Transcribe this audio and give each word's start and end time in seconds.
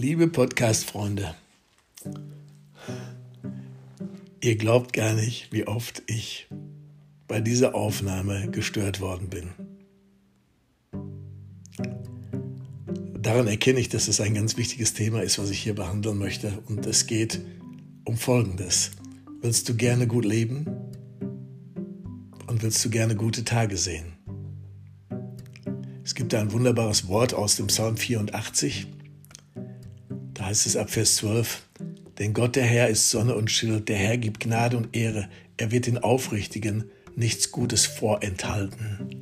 Liebe 0.00 0.28
Podcast-Freunde, 0.28 1.34
ihr 4.40 4.54
glaubt 4.54 4.92
gar 4.92 5.14
nicht, 5.14 5.50
wie 5.50 5.66
oft 5.66 6.04
ich 6.06 6.46
bei 7.26 7.40
dieser 7.40 7.74
Aufnahme 7.74 8.48
gestört 8.48 9.00
worden 9.00 9.28
bin. 9.28 9.50
Daran 13.20 13.48
erkenne 13.48 13.80
ich, 13.80 13.88
dass 13.88 14.06
es 14.06 14.20
ein 14.20 14.34
ganz 14.34 14.56
wichtiges 14.56 14.94
Thema 14.94 15.20
ist, 15.24 15.40
was 15.40 15.50
ich 15.50 15.58
hier 15.58 15.74
behandeln 15.74 16.16
möchte. 16.16 16.52
Und 16.68 16.86
es 16.86 17.08
geht 17.08 17.40
um 18.04 18.16
Folgendes. 18.16 18.92
Willst 19.40 19.68
du 19.68 19.74
gerne 19.74 20.06
gut 20.06 20.24
leben? 20.24 20.66
Und 22.46 22.62
willst 22.62 22.84
du 22.84 22.88
gerne 22.88 23.16
gute 23.16 23.42
Tage 23.42 23.76
sehen? 23.76 24.12
Es 26.04 26.14
gibt 26.14 26.32
ein 26.34 26.52
wunderbares 26.52 27.08
Wort 27.08 27.34
aus 27.34 27.56
dem 27.56 27.66
Psalm 27.66 27.96
84 27.96 28.86
heißt 30.48 30.64
es 30.64 30.76
ab 30.76 30.88
Vers 30.88 31.16
12, 31.16 31.62
denn 32.18 32.32
Gott 32.32 32.56
der 32.56 32.64
Herr 32.64 32.88
ist 32.88 33.10
Sonne 33.10 33.34
und 33.34 33.50
Schild, 33.50 33.90
der 33.90 33.98
Herr 33.98 34.16
gibt 34.16 34.40
Gnade 34.40 34.78
und 34.78 34.96
Ehre, 34.96 35.28
er 35.58 35.70
wird 35.70 35.86
den 35.86 35.98
Aufrichtigen 35.98 36.84
nichts 37.14 37.52
Gutes 37.52 37.84
vorenthalten. 37.84 39.20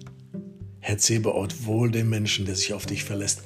Herr 0.79 0.99
Zebeort, 0.99 1.67
wohl 1.67 1.91
dem 1.91 2.11
Menschen, 2.11 2.47
der 2.47 2.55
sich 2.55 2.75
auf 2.75 2.87
dich 2.87 3.03
verlässt. 3.03 3.43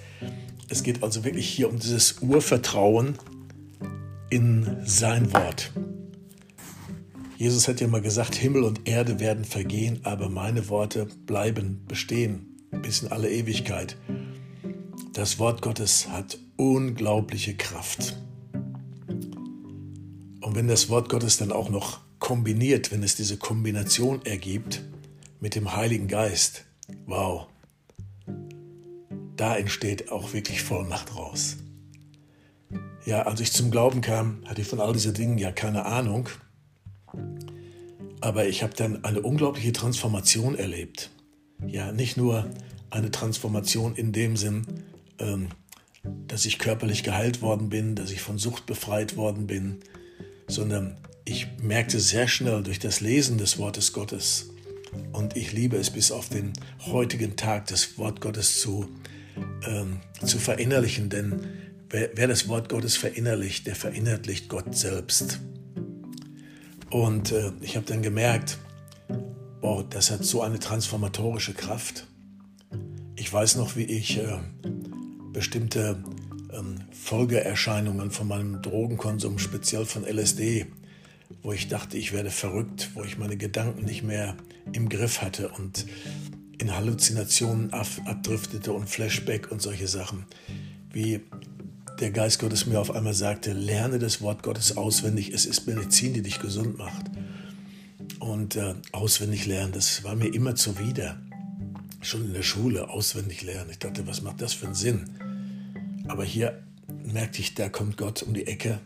Es 0.69 0.83
geht 0.83 1.03
also 1.03 1.25
wirklich 1.25 1.49
hier 1.49 1.71
um 1.71 1.79
dieses 1.79 2.21
Urvertrauen 2.21 3.15
in 4.29 4.77
sein 4.85 5.33
Wort. 5.33 5.73
Jesus 7.39 7.67
hat 7.67 7.81
ja 7.81 7.89
mal 7.89 8.03
gesagt, 8.03 8.35
Himmel 8.35 8.65
und 8.65 8.87
Erde 8.87 9.21
werden 9.21 9.47
vergehen, 9.47 10.01
aber 10.03 10.29
meine 10.29 10.69
Worte 10.69 11.07
bleiben 11.25 11.83
bestehen 11.89 12.59
bis 12.83 13.01
in 13.01 13.11
alle 13.11 13.31
Ewigkeit. 13.31 13.97
Das 15.15 15.39
Wort 15.39 15.63
Gottes 15.63 16.09
hat 16.09 16.39
unglaubliche 16.61 17.55
Kraft. 17.55 18.19
Und 20.43 20.55
wenn 20.55 20.69
das 20.69 20.91
Wort 20.91 21.09
Gottes 21.09 21.39
dann 21.39 21.53
auch 21.53 21.71
noch 21.71 22.01
kombiniert, 22.19 22.93
wenn 22.93 23.03
es 23.03 23.17
diese 23.17 23.39
Kombination 23.39 24.23
ergibt 24.27 24.83
mit 25.41 25.55
dem 25.55 25.75
Heiligen 25.75 26.07
Geist, 26.07 26.67
wow, 27.07 27.47
da 29.37 29.57
entsteht 29.57 30.13
auch 30.13 30.35
wirklich 30.35 30.63
Vollmacht 30.63 31.17
raus. 31.17 31.57
Ja, 33.07 33.23
als 33.23 33.41
ich 33.41 33.53
zum 33.53 33.71
Glauben 33.71 34.03
kam, 34.03 34.43
hatte 34.45 34.61
ich 34.61 34.69
von 34.69 34.81
all 34.81 34.93
diesen 34.93 35.15
Dingen 35.15 35.39
ja 35.39 35.53
keine 35.53 35.87
Ahnung. 35.87 36.29
Aber 38.21 38.47
ich 38.47 38.63
habe 38.63 38.75
dann 38.75 39.03
eine 39.03 39.23
unglaubliche 39.23 39.73
Transformation 39.73 40.57
erlebt. 40.57 41.09
Ja, 41.67 41.91
nicht 41.91 42.19
nur 42.19 42.51
eine 42.91 43.11
Transformation 43.11 43.95
in 43.95 44.13
dem 44.13 44.37
Sinn, 44.37 44.67
ähm, 45.19 45.49
dass 46.03 46.45
ich 46.45 46.59
körperlich 46.59 47.03
geheilt 47.03 47.43
worden 47.43 47.69
bin, 47.69 47.95
dass 47.95 48.11
ich 48.11 48.21
von 48.21 48.39
Sucht 48.39 48.67
befreit 48.67 49.17
worden 49.17 49.47
bin, 49.47 49.81
sondern 50.49 50.97
ich 51.25 51.47
merkte 51.61 52.01
sehr 52.01 52.29
schnell 52.29 52.63
durch 52.63 52.79
das 52.79 53.01
Lesen 53.01 53.39
des 53.39 53.59
Wortes 53.59 53.93
Gottes 53.93 54.51
und 55.13 55.37
ich 55.37 55.53
liebe 55.53 55.77
es 55.77 55.91
bis 55.91 56.11
auf 56.11 56.29
den 56.29 56.53
heutigen 56.87 57.37
Tag, 57.37 57.67
das 57.67 57.99
Wort 57.99 58.21
Gottes 58.21 58.61
zu, 58.61 58.89
ähm, 59.67 60.01
zu 60.25 60.39
verinnerlichen, 60.39 61.09
denn 61.09 61.47
wer, 61.89 62.11
wer, 62.15 62.27
das 62.27 62.49
Wort 62.49 62.69
Gottes 62.69 62.97
verinnerlicht, 62.97 63.67
der 63.67 63.77
verinnerlicht 63.77 64.49
Gott 64.49 64.75
selbst. 64.75 65.41
Und 66.91 67.31
äh, 67.33 67.53
ich 67.61 67.77
habe 67.77 67.87
dann 67.87 68.03
gemerkt, 68.03 68.59
oh, 69.61 69.83
das 69.89 70.11
hat 70.11 70.25
so 70.25 70.43
eine 70.43 70.59
transformatorische 70.59 71.55
Kraft. 71.55 72.07
Ich 73.15 73.33
weiß 73.33 73.57
noch, 73.57 73.77
wie 73.77 73.85
ich 73.85 74.19
äh, 74.19 74.39
bestimmte 75.33 76.03
ähm, 76.53 76.77
Folgeerscheinungen 76.93 78.11
von 78.11 78.29
meinem 78.29 78.63
Drogenkonsum, 78.63 79.39
speziell 79.39 79.85
von 79.85 80.05
LSD, 80.05 80.67
wo 81.43 81.53
ich 81.53 81.69
dachte, 81.69 81.97
ich 81.97 82.13
werde 82.13 82.31
verrückt, 82.31 82.91
wo 82.95 83.05
ich 83.05 83.19
meine 83.19 83.37
Gedanken 83.37 83.85
nicht 83.85 84.03
mehr 84.03 84.37
im 84.73 84.89
Griff 84.89 85.23
hatte 85.23 85.49
und 85.49 85.87
in 86.59 86.75
Halluzinationen 86.75 87.73
abdriftete 87.73 88.73
und 88.73 88.89
Flashback 88.89 89.51
und 89.51 89.63
solche 89.63 89.89
Sachen. 89.89 90.27
Wie 90.93 91.21
der 92.01 92.11
Geist 92.11 92.41
Gottes 92.41 92.67
mir 92.67 92.81
auf 92.81 92.91
einmal 92.91 93.15
sagte, 93.15 93.53
lerne 93.53 93.99
das 93.99 94.21
Wort 94.21 94.43
Gottes 94.43 94.77
auswendig, 94.77 95.33
es 95.33 95.47
ist 95.47 95.67
Medizin, 95.67 96.13
die 96.13 96.23
dich 96.23 96.41
gesund 96.41 96.79
macht. 96.79 97.07
Und 98.19 98.57
äh, 98.57 98.75
auswendig 98.93 99.47
lernen, 99.47 99.73
das 99.73 100.05
war 100.05 100.15
mir 100.15 100.35
immer 100.35 100.55
zuwider 100.55 101.19
schon 102.01 102.25
in 102.25 102.33
der 102.33 102.43
Schule 102.43 102.89
auswendig 102.89 103.43
lernen. 103.43 103.71
Ich 103.71 103.79
dachte, 103.79 104.07
was 104.07 104.23
macht 104.23 104.41
das 104.41 104.53
für 104.53 104.67
einen 104.67 104.75
Sinn? 104.75 105.11
Aber 106.09 106.25
hier 106.25 106.63
merkte 107.05 107.41
ich, 107.41 107.55
da 107.55 107.69
kommt 107.69 107.97
Gott 107.97 108.23
um 108.23 108.35
die 108.35 108.47
Ecke 108.47 108.81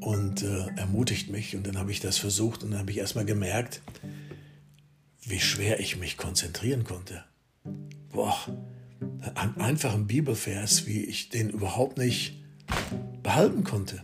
und 0.00 0.42
äh, 0.42 0.66
ermutigt 0.76 1.30
mich. 1.30 1.54
Und 1.56 1.66
dann 1.66 1.78
habe 1.78 1.92
ich 1.92 2.00
das 2.00 2.18
versucht 2.18 2.62
und 2.62 2.70
dann 2.70 2.80
habe 2.80 2.90
ich 2.90 2.98
erstmal 2.98 3.24
gemerkt, 3.24 3.82
wie 5.22 5.40
schwer 5.40 5.80
ich 5.80 5.98
mich 5.98 6.16
konzentrieren 6.16 6.84
konnte. 6.84 7.24
Boah, 8.10 8.36
ein 9.34 9.56
einfachen 9.58 10.06
Bibelvers, 10.06 10.86
wie 10.86 11.04
ich 11.04 11.28
den 11.28 11.50
überhaupt 11.50 11.98
nicht 11.98 12.42
behalten 13.22 13.64
konnte. 13.64 14.02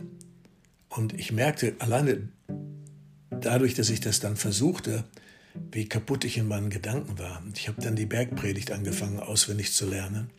Und 0.89 1.13
ich 1.13 1.31
merkte 1.31 1.75
alleine 1.79 2.29
dadurch, 3.29 3.73
dass 3.73 3.89
ich 3.89 3.99
das 3.99 4.19
dann 4.19 4.35
versuchte, 4.35 5.03
wie 5.71 5.87
kaputt 5.87 6.23
ich 6.25 6.37
in 6.37 6.47
meinen 6.47 6.69
Gedanken 6.69 7.19
war. 7.19 7.43
Ich 7.53 7.67
habe 7.67 7.81
dann 7.81 7.95
die 7.95 8.05
Bergpredigt 8.05 8.71
angefangen 8.71 9.19
auswendig 9.19 9.73
zu 9.73 9.89
lernen. 9.89 10.29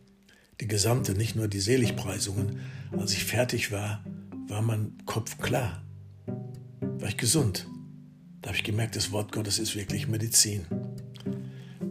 Die 0.60 0.69
gesamte, 0.69 1.12
nicht 1.12 1.37
nur 1.37 1.49
die 1.49 1.60
Seligpreisungen. 1.60 2.60
Als 2.93 3.12
ich 3.12 3.25
fertig 3.25 3.72
war, 3.72 4.03
war 4.49 4.62
mein 4.62 4.94
Kopf 5.05 5.38
klar. 5.38 5.82
War 6.81 7.09
ich 7.09 7.16
gesund. 7.16 7.66
Da 8.41 8.49
habe 8.49 8.56
ich 8.56 8.65
gemerkt, 8.65 8.97
das 8.97 9.12
Wort 9.12 9.32
Gottes 9.32 9.59
ist 9.59 9.75
wirklich 9.75 10.09
Medizin. 10.09 10.65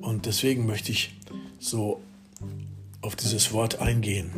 Und 0.01 0.25
deswegen 0.25 0.65
möchte 0.65 0.91
ich 0.91 1.19
so 1.59 2.01
auf 3.01 3.15
dieses 3.15 3.51
Wort 3.51 3.79
eingehen. 3.79 4.31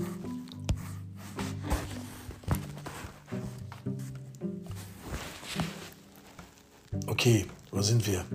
Okay, 7.06 7.46
wo 7.72 7.82
sind 7.82 8.06
wir? 8.06 8.26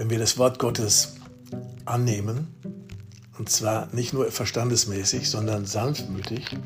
Wenn 0.00 0.08
wir 0.08 0.18
das 0.18 0.38
Wort 0.38 0.58
Gottes 0.58 1.16
annehmen, 1.84 2.48
und 3.38 3.50
zwar 3.50 3.94
nicht 3.94 4.14
nur 4.14 4.32
verstandesmäßig, 4.32 5.28
sondern 5.28 5.66
sanftmütig, 5.66 6.56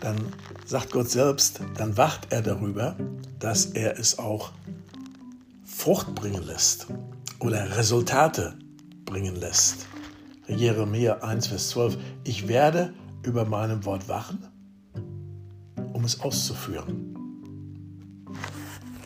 dann 0.00 0.16
sagt 0.66 0.90
Gott 0.90 1.08
selbst, 1.08 1.60
dann 1.76 1.96
wacht 1.96 2.26
er 2.30 2.42
darüber, 2.42 2.96
dass 3.38 3.66
er 3.66 4.00
es 4.00 4.18
auch 4.18 4.50
Frucht 5.64 6.12
bringen 6.16 6.42
lässt 6.42 6.88
oder 7.38 7.76
Resultate 7.76 8.58
bringen 9.04 9.36
lässt. 9.36 9.86
Jeremia 10.48 11.18
1, 11.18 11.46
Vers 11.46 11.68
12, 11.68 11.98
ich 12.24 12.48
werde 12.48 12.94
über 13.22 13.44
meinem 13.44 13.84
Wort 13.84 14.08
wachen, 14.08 14.44
um 15.92 16.02
es 16.02 16.20
auszuführen. 16.20 17.11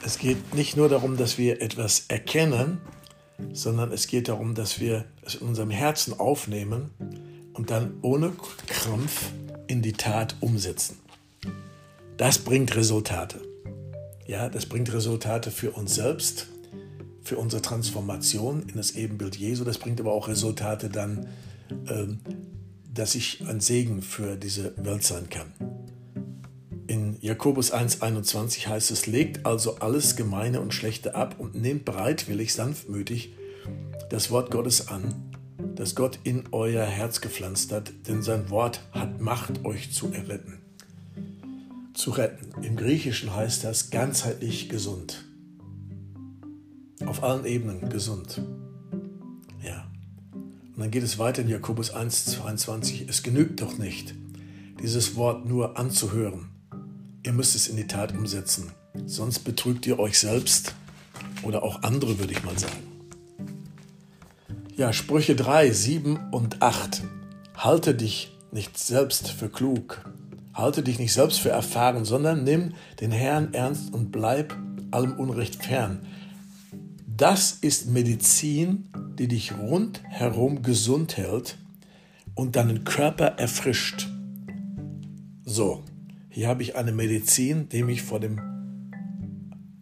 Es 0.07 0.19
geht 0.19 0.55
nicht 0.55 0.77
nur 0.77 0.89
darum, 0.89 1.17
dass 1.17 1.37
wir 1.37 1.61
etwas 1.61 2.05
erkennen, 2.07 2.81
sondern 3.53 3.91
es 3.91 4.07
geht 4.07 4.29
darum, 4.29 4.55
dass 4.55 4.79
wir 4.79 5.05
es 5.23 5.35
in 5.35 5.49
unserem 5.49 5.71
Herzen 5.71 6.17
aufnehmen 6.21 6.93
und 7.55 7.73
dann 7.73 7.99
ohne 8.03 8.33
Krampf 8.69 9.33
in 9.67 9.83
die 9.83 9.95
Tat 9.95 10.37
umsetzen. 10.39 11.01
Das 12.19 12.39
bringt 12.39 12.77
Resultate. 12.77 13.43
Ja, 14.29 14.49
das 14.49 14.67
bringt 14.67 14.93
Resultate 14.93 15.51
für 15.51 15.73
uns 15.73 15.97
selbst, 15.97 16.47
für 17.25 17.37
unsere 17.37 17.61
Transformation 17.61 18.63
in 18.69 18.77
das 18.77 18.93
Ebenbild 18.93 19.35
Jesu. 19.35 19.65
Das 19.65 19.79
bringt 19.79 19.99
aber 19.99 20.13
auch 20.13 20.29
Resultate 20.29 20.89
dann, 20.89 21.27
ähm, 21.89 22.21
dass 22.95 23.17
ich 23.17 23.45
ein 23.49 23.59
Segen 23.59 24.03
für 24.03 24.37
diese 24.37 24.73
Welt 24.77 25.03
sein 25.03 25.29
kann. 25.29 25.76
Jakobus 27.27 27.75
1,21 27.75 28.69
heißt 28.69 28.93
es, 28.93 29.09
legt 29.09 29.47
also 29.47 29.79
alles 29.79 30.15
Gemeine 30.15 30.61
und 30.61 30.73
Schlechte 30.73 31.17
ab 31.17 31.35
und 31.39 31.57
nehmt 31.57 31.85
bereitwillig, 31.85 32.55
sanftmütig 32.55 33.35
das 34.11 34.31
Wort 34.31 34.53
Gottes 34.53 34.87
an, 34.87 35.13
das 35.75 35.97
Gott 35.97 36.21
in 36.23 36.45
euer 36.53 36.85
Herz 36.85 37.21
gepflanzt 37.21 37.73
hat, 37.73 37.93
denn 38.07 38.23
sein 38.23 38.49
Wort 38.51 38.81
hat 38.93 39.21
Macht, 39.21 39.65
euch 39.65 39.93
zu 39.93 40.13
erretten. 40.13 40.61
Zu 41.95 42.13
retten. 42.13 42.63
Im 42.63 42.77
Griechischen 42.77 43.35
heißt 43.35 43.65
das 43.65 43.91
ganzheitlich 43.91 44.69
gesund. 44.69 45.25
Auf 47.07 47.25
allen 47.25 47.45
Ebenen 47.45 47.89
gesund. 47.89 48.41
Ja. 49.65 49.91
Und 50.33 50.79
dann 50.79 50.93
geht 50.93 51.03
es 51.03 51.19
weiter 51.19 51.43
in 51.43 51.49
Jakobus 51.49 51.93
1,22. 51.93 53.09
Es 53.09 53.25
genügt 53.25 53.63
doch 53.63 53.79
nicht, 53.79 54.15
dieses 54.81 55.17
Wort 55.17 55.45
nur 55.45 55.77
anzuhören 55.77 56.51
Ihr 57.27 57.33
müsst 57.33 57.57
es 57.57 57.67
in 57.67 57.77
die 57.77 57.89
Tat 57.89 58.13
umsetzen. 58.13 58.71
Sonst 59.05 59.41
betrügt 59.41 59.85
ihr 59.89 59.99
euch 59.99 60.17
selbst 60.17 60.77
oder 61.43 61.65
auch 61.65 61.83
andere, 61.83 62.21
würde 62.21 62.33
ich 62.33 62.45
mal 62.45 62.57
sagen. 62.57 62.87
Ja, 64.77 64.93
Sprüche 64.93 65.35
3, 65.35 65.73
7 65.73 66.31
und 66.31 66.63
8. 66.63 67.03
Halte 67.57 67.97
dich 67.97 68.31
nicht 68.53 68.79
selbst 68.79 69.29
für 69.29 69.49
klug. 69.49 70.09
Halte 70.55 70.85
dich 70.85 71.01
nicht 71.01 71.13
selbst 71.13 71.41
für 71.41 71.51
erfahren, 71.51 72.05
sondern 72.05 72.45
nimm 72.45 72.75
den 73.01 73.11
Herrn 73.11 73.53
ernst 73.55 73.93
und 73.93 74.13
bleib 74.13 74.57
allem 74.93 75.19
Unrecht 75.19 75.65
fern. 75.65 76.07
Das 77.09 77.59
ist 77.61 77.89
Medizin, 77.89 78.89
die 79.19 79.27
dich 79.27 79.53
rundherum 79.59 80.63
gesund 80.63 81.17
hält 81.17 81.59
und 82.37 82.55
deinen 82.55 82.85
Körper 82.85 83.27
erfrischt. 83.27 84.07
So, 85.45 85.83
hier 86.37 86.49
habe 86.49 86.63
ich 86.63 86.77
eine 86.77 86.93
Medizin, 86.93 87.71
die 87.71 87.83
mich 87.83 88.03
vor 88.03 88.21
dem 88.21 88.39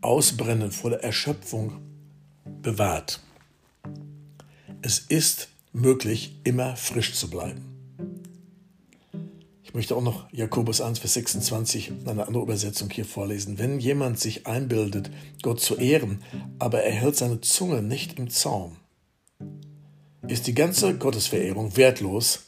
Ausbrennen, 0.02 0.70
vor 0.70 0.90
der 0.90 1.02
Erschöpfung 1.02 1.72
bewahrt. 2.62 3.20
Es 4.80 5.00
ist 5.00 5.48
möglich, 5.72 6.38
immer 6.44 6.76
frisch 6.76 7.14
zu 7.14 7.28
bleiben. 7.28 7.64
Ich 9.64 9.74
möchte 9.74 9.96
auch 9.96 10.02
noch 10.02 10.32
Jakobus 10.32 10.80
1, 10.80 11.00
Vers 11.00 11.14
26, 11.14 11.90
eine 12.06 12.28
andere 12.28 12.44
Übersetzung 12.44 12.88
hier 12.88 13.04
vorlesen. 13.04 13.58
Wenn 13.58 13.80
jemand 13.80 14.20
sich 14.20 14.46
einbildet, 14.46 15.10
Gott 15.42 15.58
zu 15.60 15.74
ehren, 15.74 16.22
aber 16.60 16.84
er 16.84 16.92
hält 16.92 17.16
seine 17.16 17.40
Zunge 17.40 17.82
nicht 17.82 18.16
im 18.16 18.30
Zaum, 18.30 18.76
ist 20.28 20.46
die 20.46 20.54
ganze 20.54 20.96
Gottesverehrung 20.96 21.76
wertlos 21.76 22.44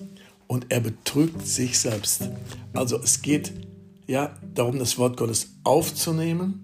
und 0.47 0.67
er 0.69 0.79
betrügt 0.79 1.44
sich 1.44 1.81
selbst. 1.81 2.31
Also 2.73 3.02
es 3.02 3.20
geht 3.20 3.65
ja 4.06 4.35
darum, 4.55 4.79
das 4.79 4.99
Wort 4.99 5.17
Gottes 5.17 5.56
aufzunehmen, 5.64 6.62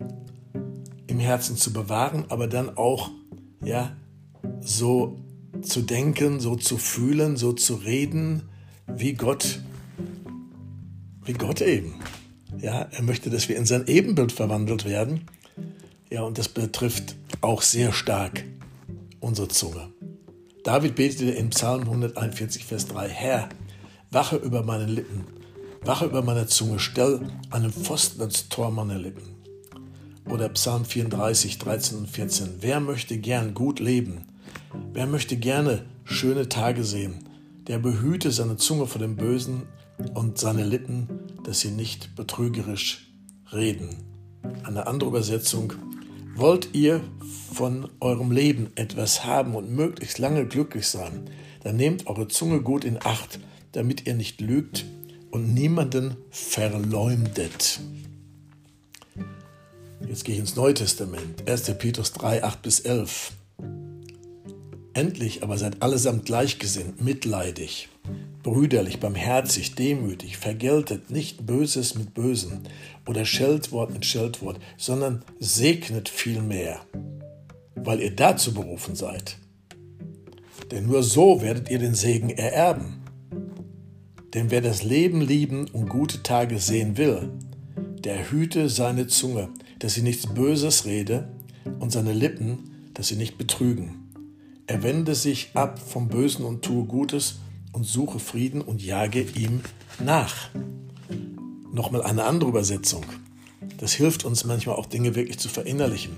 im 1.06 1.19
Herzen 1.19 1.56
zu 1.56 1.73
bewahren, 1.73 2.25
aber 2.29 2.47
dann 2.47 2.77
auch 2.77 3.11
ja 3.65 3.97
so 4.61 5.19
zu 5.61 5.83
denken, 5.83 6.41
so 6.41 6.56
zu 6.56 6.79
fühlen, 6.79 7.37
so 7.37 7.53
zu 7.53 7.75
reden, 7.75 8.49
wie 8.87 9.15
Gott, 9.15 9.61
wie 11.25 11.35
Gott 11.35 11.61
eben. 11.61 11.94
Ja, 12.59 12.89
er 12.91 13.03
möchte, 13.03 13.31
dass 13.31 13.49
wir 13.49 13.56
in 13.56 13.67
sein 13.67 13.87
Ebenbild 13.87 14.33
verwandelt 14.33 14.85
werden. 14.85 15.23
Ja, 16.11 16.23
und 16.23 16.38
das 16.38 16.49
betrifft 16.49 17.17
auch 17.41 17.62
sehr 17.62 17.93
stark 17.93 18.45
unsere 19.21 19.49
Zunge. 19.49 19.88
David 20.65 20.95
betete 20.95 21.31
in 21.31 21.50
Psalm 21.50 21.83
141, 21.83 22.65
Vers 22.65 22.87
3, 22.88 23.09
Herr, 23.09 23.49
wache 24.11 24.37
über 24.37 24.62
meine 24.62 24.87
Lippen, 24.87 25.25
wache 25.84 26.06
über 26.06 26.23
meine 26.23 26.46
Zunge, 26.46 26.79
stell 26.79 27.20
einen 27.50 27.73
Pfosten 27.73 28.20
ans 28.20 28.49
Tor 28.49 28.70
meiner 28.70 28.99
Lippen. 28.99 29.34
Oder 30.31 30.49
Psalm 30.50 30.84
34, 30.84 31.58
13 31.58 31.99
und 31.99 32.08
14, 32.08 32.49
wer 32.61 32.81
möchte 32.81 33.19
gern 33.19 33.55
gut 33.55 33.81
leben? 33.81 34.23
Wer 34.93 35.06
möchte 35.06 35.37
gerne 35.37 35.84
schöne 36.05 36.49
Tage 36.49 36.84
sehen? 36.84 37.29
Der 37.67 37.79
behüte 37.79 38.31
seine 38.31 38.56
Zunge 38.56 38.87
vor 38.87 39.00
dem 39.00 39.17
Bösen 39.17 39.62
und 40.14 40.38
seine 40.38 40.64
Lippen, 40.64 41.08
dass 41.44 41.61
sie 41.61 41.70
nicht 41.70 42.14
betrügerisch 42.14 43.12
reden. 43.52 43.90
Eine 44.64 44.87
andere 44.87 45.11
Übersetzung. 45.11 45.73
Wollt 46.35 46.70
ihr 46.73 47.02
von 47.52 47.88
eurem 48.00 48.31
Leben 48.31 48.70
etwas 48.76 49.25
haben 49.25 49.55
und 49.55 49.70
möglichst 49.70 50.19
lange 50.19 50.46
glücklich 50.46 50.87
sein, 50.87 51.28
dann 51.62 51.76
nehmt 51.76 52.06
eure 52.06 52.28
Zunge 52.28 52.62
gut 52.62 52.85
in 52.85 52.99
Acht, 53.05 53.38
damit 53.73 54.06
ihr 54.06 54.14
nicht 54.14 54.40
lügt 54.40 54.87
und 55.32 55.55
niemanden 55.55 56.17
verleumdet. 56.31 57.81
Jetzt 60.06 60.25
gehe 60.25 60.34
ich 60.34 60.40
ins 60.40 60.56
Neue 60.56 60.75
Testament. 60.75 61.49
1. 61.49 61.75
Petrus 61.79 62.12
3, 62.12 62.44
8 62.44 62.62
bis 62.62 62.81
11. 62.81 63.32
Endlich 64.94 65.43
aber 65.43 65.56
seid 65.56 65.81
allesamt 65.81 66.26
gleichgesinnt, 66.26 67.02
mitleidig, 67.02 67.88
brüderlich, 68.43 69.00
barmherzig, 69.00 69.75
demütig, 69.75 70.37
vergeltet 70.37 71.11
nicht 71.11 71.46
Böses 71.46 71.94
mit 71.94 72.12
Bösen 72.12 72.61
oder 73.06 73.25
Scheldwort 73.25 73.93
mit 73.93 74.05
Scheldwort, 74.05 74.61
sondern 74.76 75.25
segnet 75.40 76.11
vielmehr, 76.11 76.81
weil 77.75 78.00
ihr 78.00 78.14
dazu 78.14 78.52
berufen 78.52 78.96
seid. 78.96 79.38
Denn 80.70 80.87
nur 80.87 81.02
so 81.02 81.40
werdet 81.40 81.70
ihr 81.70 81.78
den 81.78 81.94
Segen 81.94 82.28
ererben. 82.28 83.01
Denn 84.34 84.50
wer 84.50 84.61
das 84.61 84.82
Leben 84.82 85.20
lieben 85.20 85.69
und 85.69 85.88
gute 85.88 86.23
Tage 86.23 86.58
sehen 86.58 86.96
will, 86.96 87.31
der 88.05 88.31
hüte 88.31 88.69
seine 88.69 89.06
Zunge, 89.06 89.49
dass 89.79 89.94
sie 89.94 90.02
nichts 90.02 90.26
Böses 90.26 90.84
rede, 90.87 91.29
und 91.79 91.93
seine 91.93 92.12
Lippen, 92.12 92.90
dass 92.94 93.08
sie 93.08 93.17
nicht 93.17 93.38
betrügen. 93.38 94.11
Er 94.67 94.82
wende 94.82 95.14
sich 95.14 95.50
ab 95.55 95.79
vom 95.79 96.08
Bösen 96.08 96.44
und 96.44 96.62
tue 96.62 96.84
Gutes 96.84 97.37
und 97.73 97.84
suche 97.84 98.19
Frieden 98.19 98.61
und 98.61 98.82
jage 98.82 99.23
ihm 99.23 99.61
nach. 99.99 100.50
Nochmal 101.73 102.02
eine 102.02 102.25
andere 102.25 102.50
Übersetzung. 102.50 103.05
Das 103.78 103.93
hilft 103.93 104.25
uns 104.25 104.44
manchmal 104.44 104.76
auch 104.76 104.87
Dinge 104.87 105.14
wirklich 105.14 105.38
zu 105.38 105.49
verinnerlichen. 105.49 106.17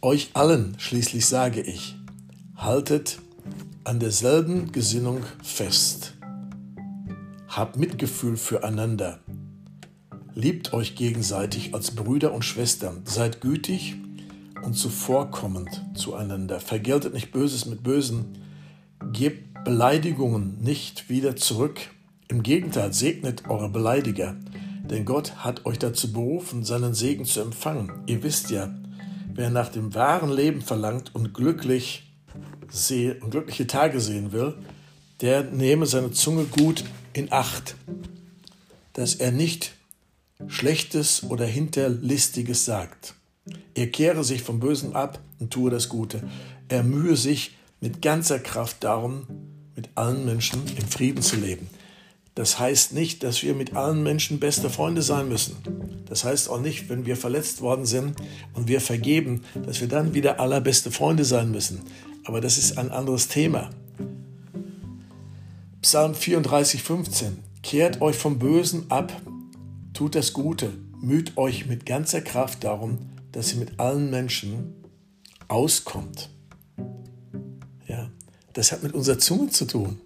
Euch 0.00 0.30
allen 0.34 0.74
schließlich 0.78 1.26
sage 1.26 1.60
ich, 1.60 1.96
haltet 2.56 3.18
an 3.84 3.98
derselben 4.00 4.72
Gesinnung 4.72 5.20
fest. 5.42 6.15
Habt 7.56 7.78
Mitgefühl 7.78 8.36
füreinander. 8.36 9.18
Liebt 10.34 10.74
euch 10.74 10.94
gegenseitig 10.94 11.72
als 11.72 11.90
Brüder 11.90 12.34
und 12.34 12.44
Schwestern. 12.44 13.00
Seid 13.06 13.40
gütig 13.40 13.94
und 14.62 14.74
zuvorkommend 14.74 15.82
zueinander. 15.94 16.60
Vergeltet 16.60 17.14
nicht 17.14 17.32
Böses 17.32 17.64
mit 17.64 17.82
Bösen. 17.82 18.36
Gebt 19.10 19.64
Beleidigungen 19.64 20.58
nicht 20.60 21.08
wieder 21.08 21.34
zurück. 21.34 21.80
Im 22.28 22.42
Gegenteil, 22.42 22.92
segnet 22.92 23.48
eure 23.48 23.70
Beleidiger. 23.70 24.36
Denn 24.82 25.06
Gott 25.06 25.36
hat 25.36 25.64
euch 25.64 25.78
dazu 25.78 26.12
berufen, 26.12 26.62
seinen 26.62 26.92
Segen 26.92 27.24
zu 27.24 27.40
empfangen. 27.40 27.90
Ihr 28.04 28.22
wisst 28.22 28.50
ja, 28.50 28.68
wer 29.32 29.48
nach 29.48 29.70
dem 29.70 29.94
wahren 29.94 30.30
Leben 30.30 30.60
verlangt 30.60 31.14
und 31.14 31.32
glücklich 31.32 32.02
und 33.22 33.30
glückliche 33.30 33.66
Tage 33.66 33.98
sehen 34.00 34.32
will, 34.32 34.58
der 35.22 35.42
nehme 35.42 35.86
seine 35.86 36.10
Zunge 36.10 36.44
gut 36.44 36.84
in 37.16 37.32
Acht, 37.32 37.76
dass 38.92 39.14
er 39.14 39.30
nicht 39.30 39.72
Schlechtes 40.48 41.22
oder 41.24 41.46
Hinterlistiges 41.46 42.64
sagt. 42.64 43.14
Er 43.74 43.86
kehre 43.86 44.22
sich 44.22 44.42
vom 44.42 44.60
Bösen 44.60 44.94
ab 44.94 45.20
und 45.38 45.50
tue 45.50 45.70
das 45.70 45.88
Gute. 45.88 46.22
Er 46.68 46.82
mühe 46.82 47.16
sich 47.16 47.56
mit 47.80 48.02
ganzer 48.02 48.38
Kraft 48.38 48.84
darum, 48.84 49.26
mit 49.74 49.88
allen 49.94 50.24
Menschen 50.24 50.62
in 50.76 50.86
Frieden 50.86 51.22
zu 51.22 51.36
leben. 51.36 51.68
Das 52.34 52.58
heißt 52.58 52.92
nicht, 52.92 53.22
dass 53.22 53.42
wir 53.42 53.54
mit 53.54 53.74
allen 53.74 54.02
Menschen 54.02 54.38
beste 54.38 54.68
Freunde 54.68 55.00
sein 55.00 55.28
müssen. 55.28 55.56
Das 56.06 56.24
heißt 56.24 56.50
auch 56.50 56.60
nicht, 56.60 56.90
wenn 56.90 57.06
wir 57.06 57.16
verletzt 57.16 57.62
worden 57.62 57.86
sind 57.86 58.14
und 58.52 58.68
wir 58.68 58.82
vergeben, 58.82 59.42
dass 59.64 59.80
wir 59.80 59.88
dann 59.88 60.12
wieder 60.12 60.38
allerbeste 60.38 60.90
Freunde 60.90 61.24
sein 61.24 61.50
müssen. 61.50 61.80
Aber 62.24 62.42
das 62.42 62.58
ist 62.58 62.76
ein 62.76 62.90
anderes 62.90 63.28
Thema. 63.28 63.70
Psalm 65.86 66.16
34, 66.16 66.82
15. 66.82 67.44
Kehrt 67.62 68.00
euch 68.00 68.16
vom 68.16 68.40
Bösen 68.40 68.90
ab, 68.90 69.22
tut 69.92 70.16
das 70.16 70.32
Gute, 70.32 70.72
müht 71.00 71.36
euch 71.36 71.66
mit 71.66 71.86
ganzer 71.86 72.20
Kraft 72.22 72.64
darum, 72.64 72.98
dass 73.30 73.50
sie 73.50 73.56
mit 73.58 73.78
allen 73.78 74.10
Menschen 74.10 74.74
auskommt. 75.46 76.28
Ja, 77.86 78.10
das 78.52 78.72
hat 78.72 78.82
mit 78.82 78.94
unserer 78.94 79.20
Zunge 79.20 79.50
zu 79.50 79.64
tun. 79.64 80.00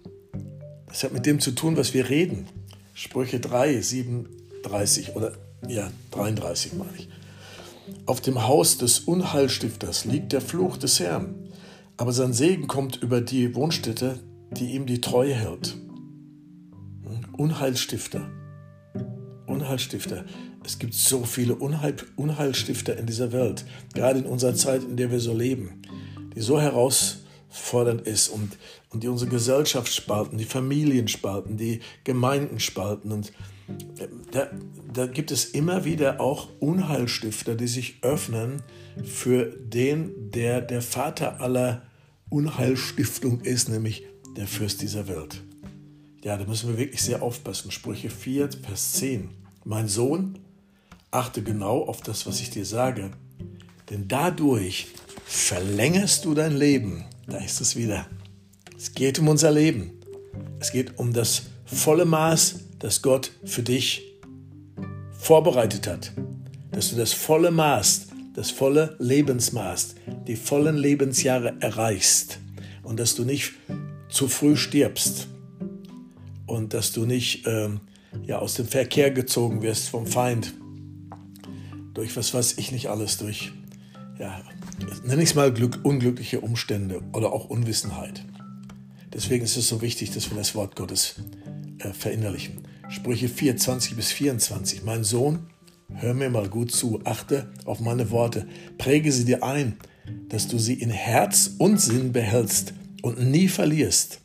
Das 0.85 1.03
hat 1.03 1.13
mit 1.13 1.25
dem 1.25 1.39
zu 1.39 1.49
tun, 1.49 1.75
was 1.75 1.95
wir 1.95 2.09
reden. 2.09 2.47
Sprüche 2.93 3.39
3, 3.39 3.81
37 3.81 5.15
oder 5.15 5.33
ja, 5.67 5.89
33 6.11 6.73
meine 6.73 6.95
ich. 6.95 7.09
Auf 8.05 8.21
dem 8.21 8.47
Haus 8.47 8.77
des 8.77 8.99
Unheilstifters 8.99 10.05
liegt 10.05 10.31
der 10.31 10.41
Fluch 10.41 10.77
des 10.77 10.99
Herrn, 10.99 11.33
aber 11.97 12.11
sein 12.11 12.33
Segen 12.33 12.67
kommt 12.67 12.97
über 12.97 13.19
die 13.19 13.55
Wohnstätte, 13.55 14.19
die 14.51 14.71
ihm 14.71 14.85
die 14.85 15.01
Treue 15.01 15.33
hält. 15.33 15.77
Unheilstifter. 17.37 18.29
Unheilstifter. 19.47 20.25
Es 20.63 20.77
gibt 20.77 20.93
so 20.93 21.23
viele 21.23 21.55
Unheil, 21.55 21.95
Unheilstifter 22.15 22.97
in 22.97 23.05
dieser 23.05 23.31
Welt, 23.31 23.65
gerade 23.93 24.19
in 24.19 24.25
unserer 24.25 24.53
Zeit, 24.53 24.83
in 24.83 24.95
der 24.95 25.11
wir 25.11 25.19
so 25.19 25.35
leben, 25.35 25.81
die 26.35 26.41
so 26.41 26.61
herausfordernd 26.61 28.01
ist 28.01 28.29
und, 28.29 28.57
und 28.89 29.03
die 29.03 29.07
unsere 29.07 29.31
Gesellschaft 29.31 29.91
spalten, 29.91 30.37
die 30.37 30.45
Familien 30.45 31.07
spalten, 31.07 31.57
die 31.57 31.79
Gemeinden 32.03 32.59
spalten. 32.59 33.11
Und 33.11 33.29
äh, 33.97 34.07
da, 34.31 34.51
da 34.93 35.07
gibt 35.07 35.31
es 35.31 35.45
immer 35.45 35.83
wieder 35.83 36.21
auch 36.21 36.49
Unheilstifter, 36.59 37.55
die 37.55 37.67
sich 37.67 38.03
öffnen 38.03 38.61
für 39.03 39.45
den, 39.45 40.29
der 40.31 40.61
der 40.61 40.81
Vater 40.81 41.41
aller 41.41 41.81
Unheilstiftung 42.29 43.41
ist, 43.41 43.67
nämlich 43.67 44.05
der 44.41 44.47
Fürst 44.47 44.81
dieser 44.81 45.07
Welt. 45.07 45.39
Ja, 46.23 46.35
da 46.35 46.45
müssen 46.45 46.69
wir 46.69 46.79
wirklich 46.79 47.03
sehr 47.03 47.21
aufpassen. 47.21 47.69
Sprüche 47.69 48.09
4, 48.09 48.49
Vers 48.63 48.93
10. 48.93 49.29
Mein 49.65 49.87
Sohn, 49.87 50.39
achte 51.11 51.43
genau 51.43 51.83
auf 51.83 52.01
das, 52.01 52.25
was 52.25 52.41
ich 52.41 52.49
dir 52.49 52.65
sage, 52.65 53.11
denn 53.91 54.07
dadurch 54.07 54.87
verlängerst 55.25 56.25
du 56.25 56.33
dein 56.33 56.57
Leben. 56.57 57.05
Da 57.27 57.37
ist 57.37 57.61
es 57.61 57.75
wieder. 57.75 58.07
Es 58.75 58.95
geht 58.95 59.19
um 59.19 59.27
unser 59.27 59.51
Leben. 59.51 59.91
Es 60.59 60.71
geht 60.71 60.97
um 60.97 61.13
das 61.13 61.43
volle 61.65 62.05
Maß, 62.05 62.61
das 62.79 63.03
Gott 63.03 63.31
für 63.45 63.61
dich 63.61 64.01
vorbereitet 65.19 65.85
hat. 65.85 66.13
Dass 66.71 66.89
du 66.89 66.95
das 66.95 67.13
volle 67.13 67.51
Maß, 67.51 68.07
das 68.33 68.49
volle 68.49 68.95
Lebensmaß, 68.97 69.93
die 70.25 70.35
vollen 70.35 70.77
Lebensjahre 70.77 71.57
erreichst 71.59 72.39
und 72.81 72.99
dass 72.99 73.13
du 73.13 73.23
nicht 73.23 73.53
zu 74.11 74.27
früh 74.27 74.55
stirbst 74.55 75.27
und 76.45 76.73
dass 76.73 76.91
du 76.91 77.05
nicht 77.05 77.47
äh, 77.47 77.69
ja, 78.25 78.39
aus 78.39 78.53
dem 78.53 78.67
Verkehr 78.67 79.11
gezogen 79.11 79.61
wirst 79.61 79.89
vom 79.89 80.05
Feind 80.05 80.53
durch 81.93 82.15
was 82.15 82.33
weiß 82.33 82.57
ich 82.57 82.71
nicht 82.71 82.87
alles, 82.87 83.17
durch, 83.17 83.51
ja, 84.19 84.41
nenne 85.05 85.23
ich 85.23 85.29
es 85.29 85.35
mal 85.35 85.53
Glück, 85.53 85.79
unglückliche 85.83 86.41
Umstände 86.41 87.01
oder 87.13 87.33
auch 87.33 87.49
Unwissenheit. 87.49 88.25
Deswegen 89.13 89.43
ist 89.43 89.57
es 89.57 89.67
so 89.67 89.81
wichtig, 89.81 90.11
dass 90.11 90.29
wir 90.29 90.37
das 90.37 90.55
Wort 90.55 90.75
Gottes 90.75 91.15
äh, 91.79 91.91
verinnerlichen. 91.91 92.59
Sprüche 92.89 93.27
4, 93.27 93.57
20 93.57 93.95
bis 93.95 94.11
24. 94.11 94.83
Mein 94.83 95.03
Sohn, 95.03 95.47
hör 95.93 96.13
mir 96.13 96.29
mal 96.29 96.47
gut 96.47 96.71
zu, 96.71 97.01
achte 97.03 97.51
auf 97.65 97.79
meine 97.79 98.09
Worte, 98.11 98.47
präge 98.77 99.11
sie 99.11 99.25
dir 99.25 99.43
ein, 99.43 99.77
dass 100.29 100.47
du 100.47 100.57
sie 100.57 100.75
in 100.75 100.89
Herz 100.89 101.51
und 101.57 101.79
Sinn 101.79 102.13
behältst 102.13 102.73
und 103.01 103.19
nie 103.19 103.47
verlierst. 103.47 104.21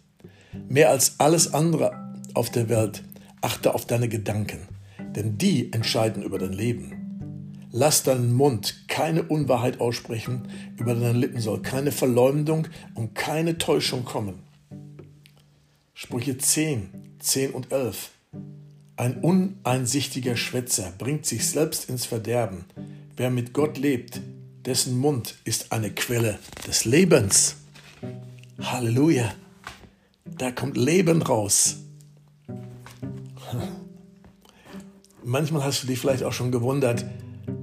Mehr 0.68 0.90
als 0.90 1.18
alles 1.18 1.52
andere 1.54 2.14
auf 2.35 2.50
der 2.50 2.68
Welt, 2.68 3.02
achte 3.40 3.75
auf 3.75 3.87
deine 3.87 4.09
Gedanken, 4.09 4.68
denn 5.14 5.38
die 5.38 5.73
entscheiden 5.73 6.23
über 6.23 6.38
dein 6.38 6.52
Leben. 6.52 7.06
Lass 7.73 8.02
deinen 8.02 8.33
Mund 8.33 8.88
keine 8.88 9.23
Unwahrheit 9.25 9.80
aussprechen, 9.80 10.49
über 10.78 10.95
deine 10.95 11.18
Lippen 11.18 11.40
soll 11.40 11.61
keine 11.62 11.92
Verleumdung 11.92 12.68
und 12.95 13.14
keine 13.14 13.59
Täuschung 13.59 14.04
kommen. 14.04 14.40
Sprüche 15.92 16.38
10, 16.38 16.88
10 17.18 17.50
und 17.50 17.73
11. 17.73 18.11
Ein 18.97 19.18
uneinsichtiger 19.18 20.37
Schwätzer 20.37 20.92
bringt 20.97 21.26
sich 21.26 21.47
selbst 21.49 21.90
ins 21.90 22.06
Verderben. 22.06 22.64
Wer 23.16 23.30
mit 23.30 23.52
Gott 23.52 23.76
lebt, 23.76 24.21
dessen 24.64 24.99
Mund 24.99 25.37
ist 25.45 25.73
eine 25.73 25.90
Quelle 25.90 26.38
des 26.66 26.87
Lebens. 26.87 27.56
Halleluja. 28.60 29.32
Da 30.25 30.50
kommt 30.50 30.76
Leben 30.76 31.22
raus. 31.22 31.76
Manchmal 35.25 35.64
hast 35.64 35.82
du 35.82 35.86
dich 35.86 35.98
vielleicht 35.98 36.22
auch 36.22 36.32
schon 36.32 36.52
gewundert, 36.52 37.04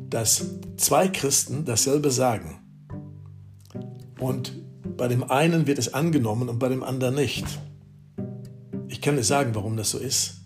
dass 0.09 0.45
zwei 0.77 1.07
Christen 1.07 1.65
dasselbe 1.65 2.11
sagen. 2.11 2.59
Und 4.19 4.53
bei 4.97 5.07
dem 5.07 5.23
einen 5.23 5.65
wird 5.65 5.79
es 5.79 5.93
angenommen 5.93 6.49
und 6.49 6.59
bei 6.59 6.69
dem 6.69 6.83
anderen 6.83 7.15
nicht. 7.15 7.45
Ich 8.87 9.01
kann 9.01 9.15
dir 9.15 9.23
sagen, 9.23 9.55
warum 9.55 9.75
das 9.75 9.89
so 9.91 9.97
ist. 9.97 10.41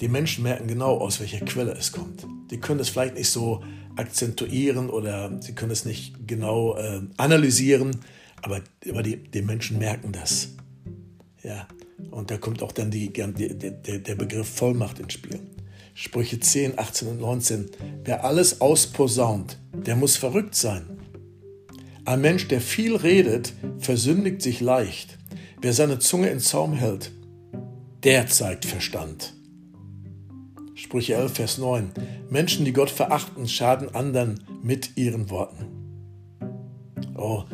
Die 0.00 0.08
Menschen 0.08 0.42
merken 0.42 0.68
genau, 0.68 0.98
aus 0.98 1.20
welcher 1.20 1.40
Quelle 1.40 1.72
es 1.72 1.92
kommt. 1.92 2.26
Die 2.50 2.60
können 2.60 2.80
es 2.80 2.90
vielleicht 2.90 3.14
nicht 3.14 3.30
so 3.30 3.64
akzentuieren 3.96 4.90
oder 4.90 5.40
sie 5.40 5.54
können 5.54 5.72
es 5.72 5.86
nicht 5.86 6.26
genau 6.28 6.76
äh, 6.76 7.00
analysieren, 7.16 7.92
aber, 8.42 8.62
aber 8.88 9.02
die, 9.02 9.16
die 9.16 9.42
Menschen 9.42 9.78
merken 9.78 10.12
das. 10.12 10.48
Ja, 11.42 11.66
und 12.10 12.30
da 12.30 12.38
kommt 12.38 12.62
auch 12.62 12.72
dann 12.72 12.90
die, 12.90 13.12
die, 13.12 13.58
der, 13.58 13.98
der 13.98 14.14
Begriff 14.14 14.48
Vollmacht 14.48 14.98
ins 14.98 15.14
Spiel. 15.14 15.40
Sprüche 15.94 16.38
10, 16.38 16.78
18 16.78 17.08
und 17.08 17.20
19. 17.20 17.70
Wer 18.04 18.24
alles 18.24 18.60
ausposaunt, 18.60 19.58
der 19.72 19.96
muss 19.96 20.16
verrückt 20.16 20.54
sein. 20.54 20.86
Ein 22.04 22.20
Mensch, 22.20 22.48
der 22.48 22.60
viel 22.60 22.96
redet, 22.96 23.52
versündigt 23.78 24.42
sich 24.42 24.60
leicht. 24.60 25.18
Wer 25.60 25.72
seine 25.72 25.98
Zunge 25.98 26.28
in 26.28 26.38
Zaum 26.38 26.74
hält, 26.74 27.12
der 28.04 28.28
zeigt 28.28 28.66
Verstand. 28.66 29.34
Sprüche 30.74 31.14
11, 31.14 31.32
Vers 31.32 31.58
9. 31.58 31.90
Menschen, 32.28 32.64
die 32.64 32.72
Gott 32.72 32.90
verachten, 32.90 33.48
schaden 33.48 33.94
anderen 33.94 34.44
mit 34.62 34.96
ihren 34.96 35.30
Worten. 35.30 35.66
Oh, 37.16 37.44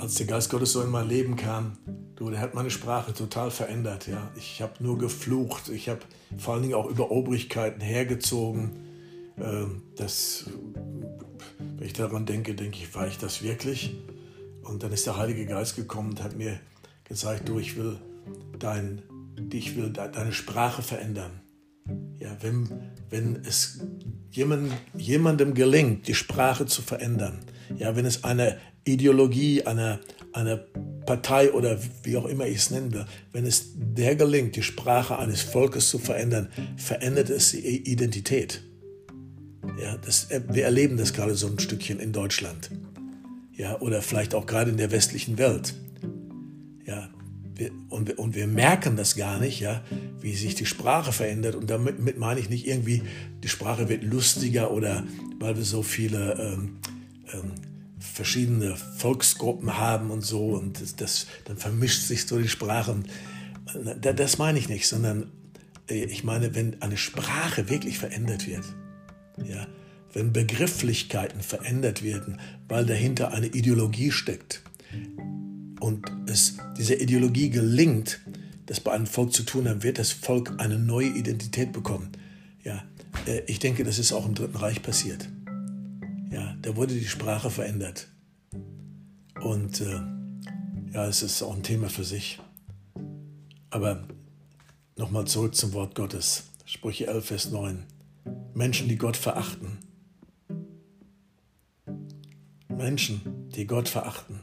als 0.00 0.14
der 0.14 0.26
Geist 0.26 0.50
Gottes 0.50 0.72
so 0.72 0.82
in 0.82 0.90
mein 0.90 1.08
Leben 1.08 1.36
kam, 1.36 1.78
Du, 2.20 2.28
der 2.28 2.40
hat 2.40 2.52
meine 2.52 2.68
Sprache 2.68 3.14
total 3.14 3.50
verändert. 3.50 4.06
Ja. 4.06 4.30
Ich 4.36 4.60
habe 4.60 4.74
nur 4.80 4.98
geflucht. 4.98 5.70
Ich 5.70 5.88
habe 5.88 6.00
vor 6.36 6.52
allen 6.52 6.62
Dingen 6.64 6.74
auch 6.74 6.84
über 6.84 7.10
Obrigkeiten 7.10 7.80
hergezogen. 7.80 8.72
Ähm, 9.38 9.84
das, 9.96 10.44
wenn 11.78 11.86
ich 11.86 11.94
daran 11.94 12.26
denke, 12.26 12.54
denke 12.54 12.76
ich, 12.76 12.94
war 12.94 13.08
ich 13.08 13.16
das 13.16 13.42
wirklich? 13.42 13.96
Und 14.62 14.82
dann 14.82 14.92
ist 14.92 15.06
der 15.06 15.16
Heilige 15.16 15.46
Geist 15.46 15.76
gekommen 15.76 16.10
und 16.10 16.22
hat 16.22 16.36
mir 16.36 16.60
gezeigt, 17.04 17.48
du, 17.48 17.58
ich 17.58 17.78
will, 17.78 17.96
dein, 18.58 19.00
ich 19.50 19.74
will 19.76 19.88
deine 19.88 20.34
Sprache 20.34 20.82
verändern. 20.82 21.40
Ja, 22.18 22.36
wenn, 22.42 22.68
wenn 23.08 23.36
es 23.46 23.80
jemand, 24.30 24.72
jemandem 24.94 25.54
gelingt, 25.54 26.06
die 26.06 26.14
Sprache 26.14 26.66
zu 26.66 26.82
verändern, 26.82 27.38
ja, 27.78 27.96
wenn 27.96 28.04
es 28.04 28.24
eine 28.24 28.58
Ideologie, 28.84 29.62
eine, 29.62 30.00
eine 30.32 30.56
Partei 31.06 31.52
oder 31.52 31.78
wie 32.02 32.16
auch 32.16 32.26
immer 32.26 32.46
ich 32.46 32.58
es 32.58 32.70
nennen 32.70 32.92
will, 32.92 33.04
wenn 33.32 33.46
es 33.46 33.72
der 33.74 34.16
gelingt, 34.16 34.56
die 34.56 34.62
Sprache 34.62 35.18
eines 35.18 35.42
Volkes 35.42 35.88
zu 35.90 35.98
verändern, 35.98 36.48
verändert 36.76 37.30
es 37.30 37.50
die 37.50 37.90
Identität. 37.90 38.62
Ja, 39.80 39.96
das, 39.96 40.28
wir 40.48 40.64
erleben 40.64 40.96
das 40.96 41.12
gerade 41.12 41.34
so 41.34 41.46
ein 41.46 41.58
Stückchen 41.58 42.00
in 42.00 42.12
Deutschland. 42.12 42.70
Ja, 43.56 43.78
oder 43.80 44.02
vielleicht 44.02 44.34
auch 44.34 44.46
gerade 44.46 44.70
in 44.70 44.76
der 44.76 44.90
westlichen 44.90 45.36
Welt. 45.36 45.74
Ja, 46.86 47.10
wir, 47.54 47.70
und, 47.90 48.08
wir, 48.08 48.18
und 48.18 48.34
wir 48.34 48.46
merken 48.46 48.96
das 48.96 49.16
gar 49.16 49.38
nicht, 49.38 49.60
ja, 49.60 49.84
wie 50.20 50.34
sich 50.34 50.54
die 50.54 50.66
Sprache 50.66 51.12
verändert. 51.12 51.54
Und 51.54 51.68
damit 51.68 52.18
meine 52.18 52.40
ich 52.40 52.48
nicht 52.48 52.66
irgendwie, 52.66 53.02
die 53.42 53.48
Sprache 53.48 53.88
wird 53.88 54.02
lustiger 54.02 54.70
oder 54.70 55.04
weil 55.38 55.56
wir 55.56 55.64
so 55.64 55.82
viele 55.82 56.34
ähm, 56.38 56.78
ähm, 57.32 57.52
verschiedene 58.00 58.76
Volksgruppen 58.76 59.76
haben 59.76 60.10
und 60.10 60.22
so 60.22 60.54
und 60.54 60.80
das, 60.80 60.96
das, 60.96 61.26
dann 61.44 61.56
vermischt 61.56 62.02
sich 62.02 62.26
so 62.26 62.38
die 62.38 62.48
Sprache. 62.48 62.92
Und 62.92 63.08
das 64.00 64.38
meine 64.38 64.58
ich 64.58 64.68
nicht, 64.68 64.88
sondern 64.88 65.30
äh, 65.88 66.04
ich 66.04 66.24
meine, 66.24 66.54
wenn 66.54 66.80
eine 66.82 66.96
Sprache 66.96 67.68
wirklich 67.68 67.98
verändert 67.98 68.46
wird, 68.46 68.64
ja, 69.44 69.66
wenn 70.12 70.32
Begrifflichkeiten 70.32 71.40
verändert 71.40 72.02
werden, 72.02 72.40
weil 72.68 72.84
dahinter 72.84 73.32
eine 73.32 73.46
Ideologie 73.46 74.10
steckt 74.10 74.62
und 75.78 76.10
es 76.26 76.56
dieser 76.76 77.00
Ideologie 77.00 77.50
gelingt, 77.50 78.20
das 78.66 78.80
bei 78.80 78.92
einem 78.92 79.06
Volk 79.06 79.32
zu 79.32 79.44
tun, 79.44 79.64
dann 79.64 79.82
wird 79.82 79.98
das 79.98 80.10
Volk 80.10 80.54
eine 80.58 80.78
neue 80.78 81.08
Identität 81.08 81.72
bekommen. 81.72 82.10
Ja, 82.64 82.84
äh, 83.26 83.42
ich 83.46 83.58
denke, 83.58 83.84
das 83.84 83.98
ist 83.98 84.12
auch 84.12 84.26
im 84.26 84.34
Dritten 84.34 84.56
Reich 84.56 84.82
passiert. 84.82 85.28
Ja, 86.30 86.54
da 86.62 86.76
wurde 86.76 86.94
die 86.94 87.08
Sprache 87.08 87.50
verändert. 87.50 88.08
Und 89.42 89.80
äh, 89.80 90.00
ja, 90.92 91.06
es 91.06 91.22
ist 91.22 91.42
auch 91.42 91.54
ein 91.54 91.64
Thema 91.64 91.88
für 91.88 92.04
sich. 92.04 92.40
Aber 93.70 94.06
nochmal 94.96 95.26
zurück 95.26 95.56
zum 95.56 95.72
Wort 95.72 95.94
Gottes. 95.96 96.44
Sprüche 96.64 97.08
11, 97.08 97.24
Vers 97.24 97.50
9. 97.50 97.84
Menschen, 98.54 98.88
die 98.88 98.96
Gott 98.96 99.16
verachten. 99.16 99.78
Menschen, 102.68 103.48
die 103.50 103.66
Gott 103.66 103.88
verachten. 103.88 104.40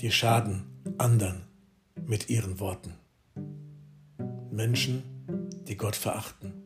Die 0.00 0.10
schaden 0.10 0.64
anderen 0.98 1.42
mit 2.06 2.28
ihren 2.28 2.58
Worten. 2.58 2.94
Menschen, 4.50 5.02
die 5.68 5.76
Gott 5.76 5.94
verachten 5.94 6.59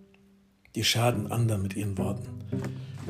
die 0.74 0.84
schaden 0.84 1.30
anderen 1.30 1.62
mit 1.62 1.76
ihren 1.76 1.96
Worten. 1.98 2.26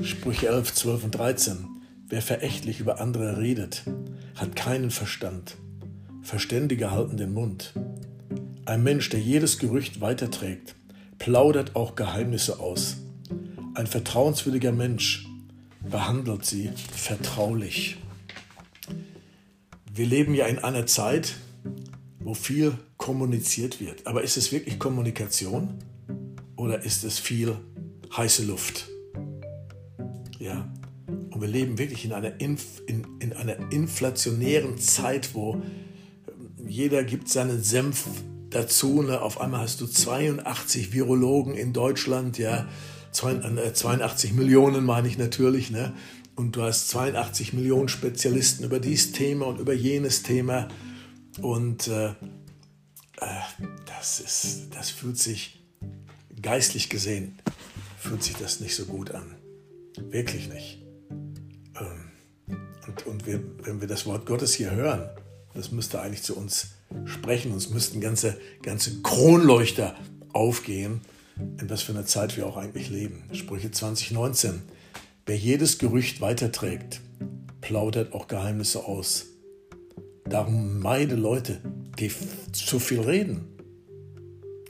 Sprüche 0.02 0.48
11, 0.48 0.74
12 0.74 1.04
und 1.04 1.10
13. 1.12 1.66
Wer 2.08 2.20
verächtlich 2.20 2.80
über 2.80 3.00
andere 3.00 3.38
redet, 3.38 3.84
hat 4.34 4.54
keinen 4.56 4.90
Verstand. 4.90 5.56
Verständige 6.22 6.90
halten 6.90 7.16
den 7.16 7.32
Mund. 7.32 7.74
Ein 8.66 8.82
Mensch, 8.82 9.08
der 9.08 9.20
jedes 9.20 9.58
Gerücht 9.58 10.00
weiterträgt, 10.00 10.74
plaudert 11.18 11.76
auch 11.76 11.94
Geheimnisse 11.94 12.60
aus. 12.60 12.98
Ein 13.74 13.86
vertrauenswürdiger 13.86 14.72
Mensch 14.72 15.26
behandelt 15.88 16.44
sie 16.44 16.70
vertraulich. 16.92 17.96
Wir 19.92 20.06
leben 20.06 20.34
ja 20.34 20.46
in 20.46 20.58
einer 20.58 20.86
Zeit, 20.86 21.36
wo 22.18 22.34
viel 22.34 22.76
kommuniziert 22.96 23.80
wird. 23.80 24.06
Aber 24.06 24.22
ist 24.22 24.36
es 24.36 24.50
wirklich 24.50 24.78
Kommunikation? 24.78 25.78
Oder 26.56 26.82
ist 26.84 27.04
es 27.04 27.18
viel 27.18 27.56
heiße 28.16 28.44
Luft? 28.44 28.88
Ja. 30.38 30.68
Und 31.06 31.40
wir 31.40 31.48
leben 31.48 31.78
wirklich 31.78 32.04
in 32.04 32.12
einer, 32.12 32.40
Inf 32.40 32.82
in, 32.86 33.06
in 33.20 33.32
einer 33.32 33.72
inflationären 33.72 34.78
Zeit, 34.78 35.34
wo 35.34 35.54
ähm, 35.54 36.68
jeder 36.68 37.04
gibt 37.04 37.28
seinen 37.28 37.62
Senf 37.62 38.06
dazu. 38.50 39.02
Ne? 39.02 39.20
Auf 39.20 39.40
einmal 39.40 39.60
hast 39.60 39.80
du 39.80 39.86
82 39.86 40.92
Virologen 40.92 41.54
in 41.54 41.72
Deutschland, 41.72 42.38
ja, 42.38 42.68
82 43.12 44.30
äh, 44.30 44.34
Millionen 44.34 44.84
meine 44.84 45.08
ich 45.08 45.18
natürlich, 45.18 45.70
ne? 45.70 45.94
Und 46.36 46.56
du 46.56 46.62
hast 46.62 46.88
82 46.88 47.52
Millionen 47.52 47.88
Spezialisten 47.88 48.64
über 48.64 48.80
dieses 48.80 49.12
Thema 49.12 49.46
und 49.46 49.60
über 49.60 49.72
jenes 49.72 50.24
Thema. 50.24 50.68
Und 51.40 51.86
äh, 51.86 52.08
äh, 52.08 52.14
das, 53.86 54.18
ist, 54.18 54.74
das 54.74 54.90
fühlt 54.90 55.16
sich 55.16 55.53
geistlich 56.44 56.90
gesehen, 56.90 57.38
fühlt 57.98 58.22
sich 58.22 58.36
das 58.36 58.60
nicht 58.60 58.76
so 58.76 58.84
gut 58.84 59.10
an. 59.10 59.34
Wirklich 60.10 60.48
nicht. 60.48 60.82
Ähm, 61.80 62.10
und, 62.86 63.06
und 63.06 63.26
wir, 63.26 63.42
wenn 63.62 63.80
wir 63.80 63.88
das 63.88 64.04
Wort 64.04 64.26
Gottes 64.26 64.54
hier 64.54 64.70
hören, 64.70 65.08
das 65.54 65.72
müsste 65.72 66.02
eigentlich 66.02 66.22
zu 66.22 66.36
uns 66.36 66.74
sprechen, 67.06 67.52
uns 67.52 67.70
müssten 67.70 68.00
ganze, 68.00 68.38
ganze 68.62 69.00
Kronleuchter 69.00 69.96
aufgehen, 70.32 71.00
in 71.36 71.70
was 71.70 71.82
für 71.82 71.92
einer 71.92 72.04
Zeit 72.04 72.36
wir 72.36 72.46
auch 72.46 72.58
eigentlich 72.58 72.90
leben. 72.90 73.24
Sprüche 73.32 73.70
2019. 73.70 74.62
Wer 75.24 75.36
jedes 75.36 75.78
Gerücht 75.78 76.20
weiterträgt, 76.20 77.00
plaudert 77.62 78.12
auch 78.12 78.28
Geheimnisse 78.28 78.84
aus. 78.84 79.26
Darum 80.26 80.80
meide 80.80 81.14
Leute, 81.14 81.62
die 81.98 82.12
zu 82.52 82.78
viel 82.78 83.00
reden. 83.00 83.53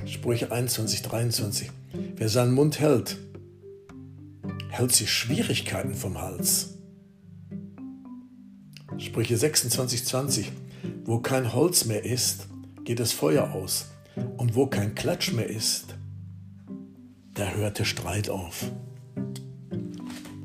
Sprüche 0.06 0.52
21, 0.52 1.02
23. 1.02 1.70
Wer 2.16 2.28
seinen 2.28 2.52
Mund 2.52 2.78
hält, 2.78 3.16
hält 4.68 4.92
sich 4.92 5.10
Schwierigkeiten 5.10 5.94
vom 5.94 6.20
Hals. 6.20 6.74
Sprüche 8.98 9.36
26, 9.36 10.04
20. 10.04 10.52
Wo 11.04 11.20
kein 11.20 11.54
Holz 11.54 11.86
mehr 11.86 12.04
ist, 12.04 12.48
geht 12.84 13.00
das 13.00 13.12
Feuer 13.12 13.52
aus. 13.52 13.86
Und 14.36 14.54
wo 14.54 14.66
kein 14.66 14.94
Klatsch 14.94 15.32
mehr 15.32 15.48
ist, 15.48 15.96
da 17.32 17.50
hört 17.50 17.78
der 17.78 17.84
Streit 17.84 18.28
auf. 18.28 18.70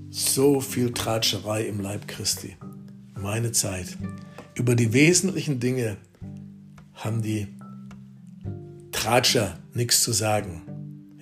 So 0.09 0.61
viel 0.61 0.93
Tratscherei 0.93 1.63
im 1.65 1.81
Leib 1.81 2.07
Christi. 2.07 2.55
Meine 3.13 3.51
Zeit. 3.51 3.97
Über 4.55 4.75
die 4.75 4.93
wesentlichen 4.93 5.59
Dinge 5.59 5.97
haben 6.93 7.21
die 7.21 7.47
Tratscher 8.99 9.57
nichts 9.73 10.01
zu 10.01 10.11
sagen. 10.11 10.63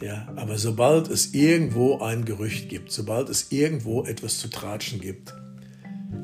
Ja, 0.02 0.28
aber 0.36 0.58
sobald 0.58 1.10
es 1.10 1.36
irgendwo 1.36 2.00
ein 2.00 2.26
Gerücht 2.26 2.70
gibt, 2.70 2.92
sobald 2.92 3.30
es 3.30 3.52
irgendwo 3.52 4.04
etwas 4.04 4.40
zu 4.40 4.50
tratschen 4.50 5.00
gibt, 5.00 5.36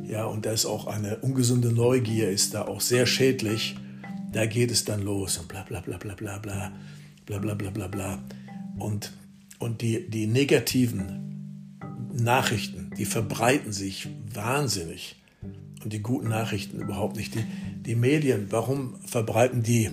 ja, 0.04 0.26
und 0.26 0.48
da 0.48 0.52
ist 0.52 0.66
auch 0.66 0.88
eine 0.88 1.18
ungesunde 1.18 1.72
Neugier, 1.72 2.30
ist 2.30 2.56
da 2.56 2.64
auch 2.68 2.82
sehr 2.82 3.06
schädlich, 3.06 3.76
da 4.32 4.48
geht 4.48 4.72
es 4.72 4.84
dann 4.84 5.04
los 5.04 5.38
und 5.38 5.48
bla 5.48 5.62
bla 5.62 5.80
bla 5.82 5.98
bla 5.98 6.16
bla 6.16 6.40
bla 6.40 6.72
bla 7.28 7.38
bla 7.38 7.54
bla 7.54 7.70
bla 7.70 7.88
bla. 7.88 8.24
Und, 8.80 9.12
und 9.60 9.82
die, 9.82 10.10
die 10.10 10.26
negativen 10.26 11.78
Nachrichten, 12.14 12.90
die 12.98 13.06
verbreiten 13.06 13.72
sich 13.72 14.08
wahnsinnig. 14.34 15.22
Und 15.84 15.94
die 15.94 16.02
guten 16.02 16.30
Nachrichten 16.30 16.80
überhaupt 16.80 17.16
nicht. 17.16 17.36
Die, 17.36 17.44
die 17.84 17.96
Medien, 17.96 18.48
warum 18.50 18.96
verbreiten 19.06 19.62
die 19.62 19.92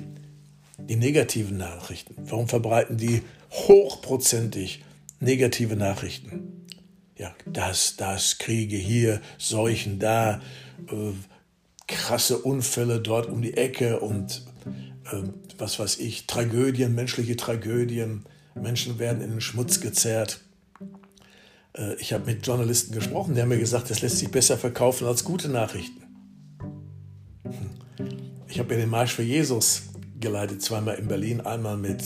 die 0.88 0.96
negativen 0.96 1.56
Nachrichten? 1.56 2.14
Warum 2.18 2.48
verbreiten 2.48 2.96
die 2.96 3.22
hochprozentig 3.50 4.82
negative 5.20 5.76
Nachrichten? 5.76 6.66
Ja, 7.16 7.34
das, 7.44 7.96
das, 7.96 8.38
Kriege 8.38 8.76
hier, 8.76 9.20
Seuchen 9.38 9.98
da, 9.98 10.40
äh, 10.88 11.12
krasse 11.86 12.38
Unfälle 12.38 13.00
dort 13.00 13.26
um 13.26 13.42
die 13.42 13.56
Ecke 13.56 14.00
und 14.00 14.46
äh, 15.12 15.22
was 15.58 15.78
weiß 15.78 15.98
ich, 15.98 16.26
Tragödien, 16.26 16.94
menschliche 16.94 17.36
Tragödien. 17.36 18.24
Menschen 18.54 18.98
werden 18.98 19.22
in 19.22 19.30
den 19.30 19.40
Schmutz 19.40 19.80
gezerrt. 19.80 20.40
Äh, 21.76 21.94
ich 21.96 22.12
habe 22.12 22.24
mit 22.24 22.46
Journalisten 22.46 22.94
gesprochen, 22.94 23.34
die 23.34 23.42
haben 23.42 23.48
mir 23.48 23.58
gesagt, 23.58 23.90
das 23.90 24.00
lässt 24.00 24.18
sich 24.18 24.30
besser 24.30 24.56
verkaufen 24.56 25.06
als 25.06 25.24
gute 25.24 25.48
Nachrichten. 25.48 26.02
Hm. 27.44 27.70
Ich 28.48 28.58
habe 28.58 28.74
ja 28.74 28.80
den 28.80 28.88
Marsch 28.88 29.12
für 29.12 29.22
Jesus 29.22 29.89
geleitet, 30.20 30.62
zweimal 30.62 30.96
in 30.96 31.08
Berlin, 31.08 31.40
einmal 31.40 31.76
mit 31.76 32.02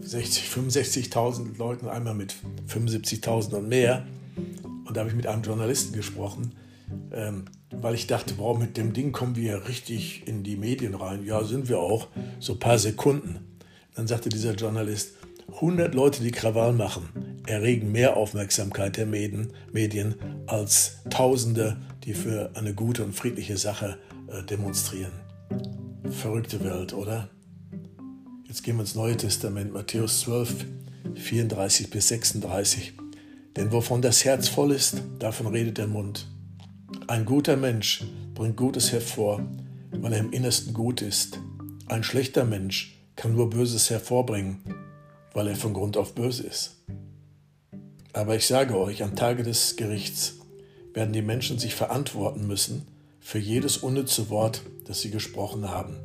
60, 0.00 0.44
65.000 0.44 1.56
Leuten, 1.58 1.88
einmal 1.88 2.14
mit 2.14 2.34
75.000 2.68 3.54
und 3.54 3.68
mehr. 3.68 4.06
Und 4.84 4.96
da 4.96 5.00
habe 5.00 5.10
ich 5.10 5.16
mit 5.16 5.26
einem 5.26 5.42
Journalisten 5.42 5.94
gesprochen, 5.94 6.54
ähm, 7.12 7.46
weil 7.70 7.94
ich 7.94 8.06
dachte, 8.06 8.34
wow, 8.36 8.58
mit 8.58 8.76
dem 8.76 8.92
Ding 8.92 9.12
kommen 9.12 9.36
wir 9.36 9.68
richtig 9.68 10.26
in 10.26 10.42
die 10.42 10.56
Medien 10.56 10.94
rein. 10.94 11.24
Ja, 11.24 11.44
sind 11.44 11.68
wir 11.68 11.78
auch, 11.78 12.08
so 12.38 12.54
ein 12.54 12.58
paar 12.58 12.78
Sekunden. 12.78 13.58
Dann 13.94 14.06
sagte 14.06 14.28
dieser 14.28 14.54
Journalist, 14.54 15.14
100 15.54 15.94
Leute, 15.94 16.22
die 16.22 16.32
Krawall 16.32 16.72
machen, 16.72 17.08
erregen 17.46 17.92
mehr 17.92 18.16
Aufmerksamkeit 18.16 18.96
der 18.96 19.06
Medien, 19.06 19.52
Medien 19.72 20.16
als 20.46 20.98
Tausende, 21.10 21.76
die 22.04 22.14
für 22.14 22.50
eine 22.54 22.74
gute 22.74 23.04
und 23.04 23.14
friedliche 23.14 23.56
Sache 23.56 23.98
äh, 24.28 24.42
demonstrieren. 24.42 25.12
Verrückte 26.10 26.62
Welt, 26.62 26.92
oder? 26.92 27.30
Jetzt 28.46 28.62
gehen 28.62 28.76
wir 28.76 28.82
ins 28.82 28.94
Neue 28.94 29.16
Testament, 29.16 29.72
Matthäus 29.72 30.20
12, 30.20 30.66
34 31.14 31.88
bis 31.88 32.08
36. 32.08 32.92
Denn 33.56 33.72
wovon 33.72 34.02
das 34.02 34.24
Herz 34.24 34.48
voll 34.48 34.72
ist, 34.72 35.02
davon 35.18 35.46
redet 35.46 35.78
der 35.78 35.86
Mund. 35.86 36.28
Ein 37.06 37.24
guter 37.24 37.56
Mensch 37.56 38.04
bringt 38.34 38.56
Gutes 38.56 38.92
hervor, 38.92 39.46
weil 39.92 40.12
er 40.12 40.20
im 40.20 40.32
Innersten 40.32 40.74
gut 40.74 41.00
ist. 41.00 41.40
Ein 41.86 42.04
schlechter 42.04 42.44
Mensch 42.44 43.00
kann 43.16 43.34
nur 43.34 43.48
Böses 43.48 43.88
hervorbringen, 43.88 44.58
weil 45.32 45.48
er 45.48 45.56
von 45.56 45.72
Grund 45.72 45.96
auf 45.96 46.14
böse 46.14 46.42
ist. 46.42 46.84
Aber 48.12 48.36
ich 48.36 48.46
sage 48.46 48.78
euch, 48.78 49.02
am 49.02 49.16
Tage 49.16 49.42
des 49.42 49.76
Gerichts 49.76 50.34
werden 50.92 51.14
die 51.14 51.22
Menschen 51.22 51.58
sich 51.58 51.74
verantworten 51.74 52.46
müssen 52.46 52.93
für 53.24 53.38
jedes 53.38 53.78
unnütze 53.78 54.28
Wort, 54.28 54.60
das 54.84 55.00
sie 55.00 55.10
gesprochen 55.10 55.70
haben. 55.70 55.96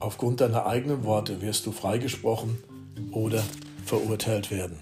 Aufgrund 0.00 0.40
deiner 0.40 0.66
eigenen 0.66 1.04
Worte 1.04 1.40
wirst 1.40 1.64
du 1.66 1.72
freigesprochen 1.72 2.58
oder 3.12 3.42
verurteilt 3.84 4.50
werden. 4.50 4.76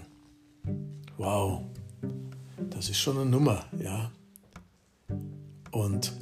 Wow, 1.17 1.61
das 2.71 2.89
ist 2.89 2.97
schon 2.97 3.17
eine 3.17 3.29
Nummer, 3.29 3.63
ja. 3.79 4.11
Und 5.71 6.13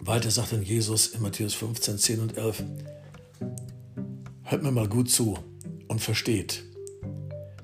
weiter 0.00 0.32
sagt 0.32 0.52
dann 0.52 0.64
Jesus 0.64 1.06
in 1.06 1.22
Matthäus 1.22 1.54
15, 1.54 1.98
10 1.98 2.20
und 2.20 2.36
11, 2.36 2.64
hört 4.42 4.62
mir 4.64 4.72
mal 4.72 4.88
gut 4.88 5.10
zu 5.10 5.38
und 5.86 6.00
versteht, 6.00 6.64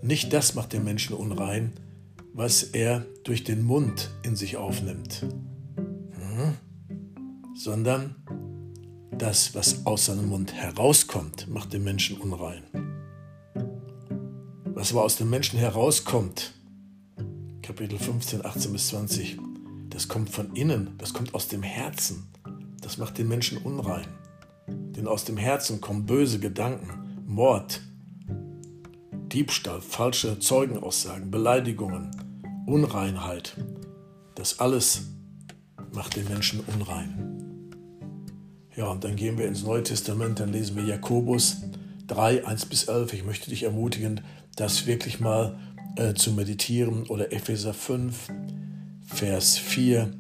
nicht 0.03 0.33
das 0.33 0.55
macht 0.55 0.73
den 0.73 0.85
Menschen 0.85 1.17
unrein, 1.17 1.73
was 2.33 2.63
er 2.63 3.05
durch 3.25 3.43
den 3.43 3.65
Mund 3.65 4.11
in 4.23 4.37
sich 4.37 4.57
aufnimmt, 4.57 5.23
hm? 5.23 6.55
Sondern 7.57 8.17
das, 9.11 9.55
was 9.55 9.87
aus 9.87 10.07
seinem 10.07 10.29
Mund 10.29 10.53
herauskommt, 10.53 11.49
macht 11.49 11.73
den 11.73 11.85
Menschen 11.85 12.19
unrein 12.19 12.63
was 14.77 14.93
aber 14.93 15.05
aus 15.05 15.17
dem 15.17 15.31
Menschen 15.31 15.59
herauskommt, 15.59 16.53
Kapitel 17.63 17.99
15, 17.99 18.45
18 18.45 18.73
bis 18.73 18.89
20, 18.89 19.39
das 19.89 20.07
kommt 20.07 20.29
von 20.29 20.55
innen, 20.55 20.91
das 20.99 21.15
kommt 21.15 21.35
aus 21.35 21.49
dem 21.49 21.63
Herzen. 21.63 22.29
Das 22.83 22.99
macht 22.99 23.17
den 23.17 23.27
Menschen 23.27 23.57
unrein. 23.59 24.07
Denn 24.69 25.09
aus 25.09 25.25
dem 25.25 25.39
Herzen 25.39 25.81
kommen 25.81 26.05
böse 26.05 26.39
Gedanken, 26.39 27.25
Mord, 27.27 27.81
Diebstahl, 29.33 29.81
falsche 29.81 30.39
Zeugenaussagen, 30.39 31.31
Beleidigungen, 31.31 32.11
Unreinheit. 32.67 33.57
Das 34.35 34.61
alles 34.61 35.05
macht 35.93 36.17
den 36.17 36.29
Menschen 36.29 36.61
unrein. 36.67 37.26
Ja, 38.77 38.89
und 38.89 39.05
dann 39.05 39.17
gehen 39.17 39.39
wir 39.39 39.47
ins 39.49 39.63
Neue 39.63 39.83
Testament, 39.83 40.39
dann 40.39 40.53
lesen 40.53 40.77
wir 40.77 40.85
Jakobus 40.85 41.63
3, 42.09 42.47
1 42.47 42.67
bis 42.67 42.85
11. 42.85 43.15
Ich 43.15 43.25
möchte 43.25 43.49
dich 43.49 43.63
ermutigen, 43.63 44.21
das 44.55 44.87
wirklich 44.87 45.19
mal 45.19 45.59
äh, 45.97 46.13
zu 46.13 46.33
meditieren 46.33 47.05
oder 47.07 47.33
Epheser 47.33 47.73
5, 47.73 48.29
Vers 49.07 49.57
4, 49.57 50.13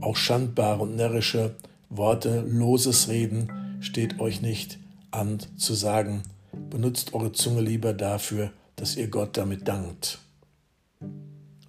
auch 0.00 0.16
schandbare 0.16 0.82
und 0.82 0.94
närrische 0.94 1.56
Worte, 1.90 2.44
loses 2.46 3.08
Reden 3.08 3.78
steht 3.80 4.20
euch 4.20 4.40
nicht 4.40 4.78
an 5.10 5.38
zu 5.56 5.74
sagen. 5.74 6.22
Benutzt 6.70 7.14
eure 7.14 7.32
Zunge 7.32 7.62
lieber 7.62 7.92
dafür, 7.92 8.52
dass 8.76 8.96
ihr 8.96 9.08
Gott 9.08 9.36
damit 9.36 9.66
dankt. 9.66 10.18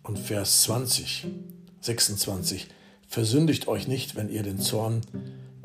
Und 0.04 0.20
Vers 0.20 0.62
20, 0.62 1.26
26, 1.82 2.68
versündigt 3.08 3.68
euch 3.68 3.88
nicht, 3.88 4.16
wenn 4.16 4.30
ihr 4.30 4.44
den 4.44 4.60
Zorn, 4.60 5.02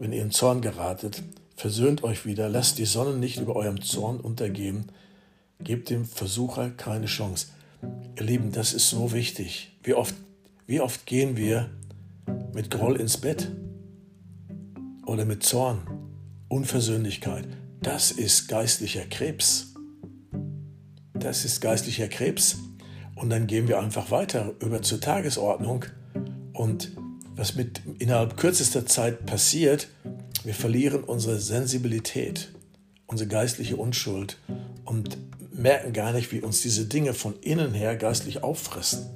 wenn 0.01 0.13
ihr 0.13 0.23
in 0.23 0.33
Zorn 0.33 0.61
geratet, 0.61 1.23
versöhnt 1.55 2.03
euch 2.03 2.27
wieder, 2.27 2.49
lasst 2.49 2.79
die 2.79 2.87
Sonne 2.87 3.17
nicht 3.17 3.39
über 3.39 3.55
eurem 3.55 3.81
Zorn 3.81 4.19
untergehen, 4.19 4.91
Gebt 5.63 5.91
dem 5.91 6.07
Versucher 6.07 6.71
keine 6.71 7.07
Chance. 7.07 7.49
Ihr 8.17 8.25
Lieben, 8.25 8.51
das 8.51 8.73
ist 8.73 8.89
so 8.89 9.13
wichtig. 9.13 9.77
Wie 9.83 9.95
oft, 9.95 10.15
wie 10.67 10.81
oft 10.81 11.05
gehen 11.05 11.37
wir 11.37 11.69
mit 12.55 12.71
Groll 12.71 12.97
ins 12.97 13.19
Bett? 13.19 13.51
Oder 15.05 15.25
mit 15.27 15.43
Zorn, 15.43 15.83
Unversöhnlichkeit. 16.49 17.47
Das 17.83 18.11
ist 18.11 18.49
geistlicher 18.49 19.05
Krebs. 19.05 19.75
Das 21.13 21.45
ist 21.45 21.61
geistlicher 21.61 22.09
Krebs. 22.09 22.57
Und 23.17 23.29
dann 23.29 23.47
gehen 23.47 23.69
wir 23.69 23.81
einfach 23.81 24.11
weiter 24.11 24.55
über 24.61 24.81
zur 24.81 25.01
Tagesordnung. 25.01 25.85
Und 26.55 26.93
was 27.41 27.57
mit 27.57 27.83
innerhalb 27.99 28.37
kürzester 28.37 28.87
Zeit 28.87 29.27
passiert, 29.27 29.89
wir 30.45 30.55
verlieren 30.55 31.03
unsere 31.03 31.41
Sensibilität 31.41 32.51
unsere 33.11 33.29
geistliche 33.29 33.77
Unschuld 33.77 34.39
und 34.85 35.19
merken 35.53 35.93
gar 35.93 36.13
nicht, 36.13 36.31
wie 36.33 36.41
uns 36.41 36.63
diese 36.63 36.85
Dinge 36.87 37.13
von 37.13 37.35
innen 37.41 37.75
her 37.75 37.97
geistlich 37.97 38.45
auffressen. 38.45 39.07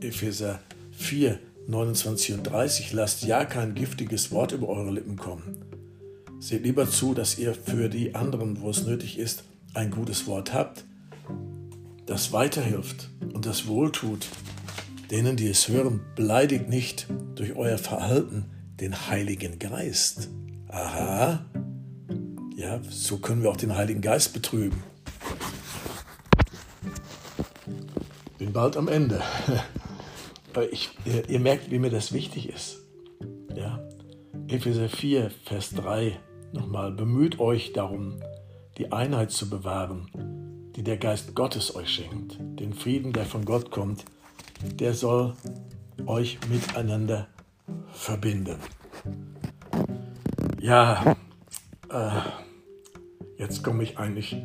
Epheser 0.00 0.60
4, 0.92 1.40
29 1.66 2.34
und 2.34 2.44
30, 2.44 2.92
lasst 2.92 3.24
ja 3.24 3.44
kein 3.44 3.74
giftiges 3.74 4.30
Wort 4.30 4.52
über 4.52 4.68
eure 4.68 4.92
Lippen 4.92 5.16
kommen. 5.16 5.64
Seht 6.38 6.62
lieber 6.62 6.88
zu, 6.88 7.14
dass 7.14 7.36
ihr 7.38 7.54
für 7.54 7.88
die 7.88 8.14
anderen, 8.14 8.60
wo 8.60 8.70
es 8.70 8.84
nötig 8.84 9.18
ist, 9.18 9.42
ein 9.72 9.90
gutes 9.90 10.26
Wort 10.26 10.52
habt, 10.52 10.84
das 12.06 12.32
weiterhilft 12.32 13.08
und 13.32 13.44
das 13.44 13.66
wohltut. 13.66 14.28
Denen, 15.10 15.36
die 15.36 15.48
es 15.48 15.68
hören, 15.68 16.00
beleidigt 16.16 16.68
nicht 16.68 17.06
durch 17.34 17.54
euer 17.56 17.78
Verhalten 17.78 18.46
den 18.80 19.08
Heiligen 19.08 19.58
Geist. 19.58 20.28
Aha, 20.68 21.44
ja, 22.56 22.80
so 22.88 23.18
können 23.18 23.42
wir 23.42 23.50
auch 23.50 23.56
den 23.56 23.76
Heiligen 23.76 24.00
Geist 24.00 24.32
betrügen. 24.32 24.82
Bin 28.38 28.52
bald 28.52 28.76
am 28.76 28.88
Ende. 28.88 29.22
Ich, 30.70 30.90
ihr, 31.04 31.28
ihr, 31.28 31.40
merkt, 31.40 31.72
wie 31.72 31.80
mir 31.80 31.90
das 31.90 32.12
wichtig 32.12 32.48
ist. 32.48 32.78
Ja? 33.56 33.80
Epheser 34.46 34.88
4, 34.88 35.32
Vers 35.44 35.70
3 35.70 36.16
nochmal. 36.52 36.92
Bemüht 36.92 37.40
euch 37.40 37.72
darum, 37.72 38.20
die 38.78 38.92
Einheit 38.92 39.32
zu 39.32 39.50
bewahren, 39.50 40.06
die 40.76 40.84
der 40.84 40.96
Geist 40.96 41.34
Gottes 41.34 41.74
euch 41.74 41.88
schenkt. 41.88 42.38
Den 42.38 42.72
Frieden, 42.72 43.12
der 43.12 43.24
von 43.24 43.44
Gott 43.44 43.72
kommt, 43.72 44.04
der 44.80 44.94
soll 44.94 45.34
euch 46.06 46.38
miteinander 46.48 47.28
verbinden. 47.92 48.56
Ja, 50.60 51.16
äh, 51.90 52.20
jetzt 53.38 53.62
komme 53.62 53.82
ich 53.82 53.98
eigentlich 53.98 54.36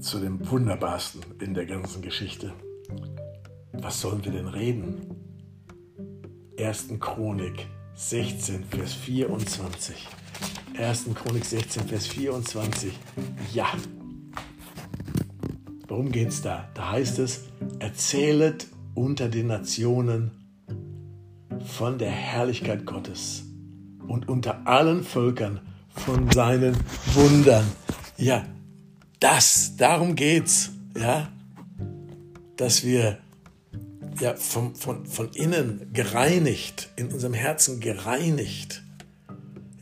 zu 0.00 0.18
dem 0.18 0.48
Wunderbarsten 0.50 1.22
in 1.40 1.54
der 1.54 1.66
ganzen 1.66 2.02
Geschichte. 2.02 2.52
Was 3.72 4.00
sollen 4.00 4.24
wir 4.24 4.32
denn 4.32 4.48
reden? 4.48 5.16
1. 6.58 6.88
Chronik 6.98 7.66
16, 7.94 8.64
Vers 8.64 8.94
24. 8.94 10.08
1. 10.76 11.04
Chronik 11.14 11.44
16, 11.44 11.88
Vers 11.88 12.06
24. 12.06 12.92
Ja. 13.52 13.66
Worum 15.88 16.10
geht 16.12 16.28
es 16.28 16.42
da? 16.42 16.68
Da 16.74 16.92
heißt 16.92 17.18
es, 17.18 17.44
erzählet 17.78 18.66
unter 18.94 19.28
den 19.28 19.48
Nationen 19.48 20.30
von 21.64 21.98
der 21.98 22.10
Herrlichkeit 22.10 22.86
Gottes 22.86 23.44
und 24.06 24.28
unter 24.28 24.66
allen 24.66 25.04
Völkern 25.04 25.60
von 25.88 26.30
seinen 26.30 26.76
Wundern. 27.14 27.66
Ja, 28.16 28.46
das, 29.20 29.76
darum 29.76 30.14
geht's, 30.14 30.70
ja, 30.96 31.30
dass 32.56 32.84
wir 32.84 33.18
ja 34.18 34.34
von, 34.36 34.74
von, 34.74 35.06
von 35.06 35.30
innen 35.30 35.92
gereinigt, 35.92 36.90
in 36.96 37.08
unserem 37.12 37.34
Herzen 37.34 37.80
gereinigt, 37.80 38.82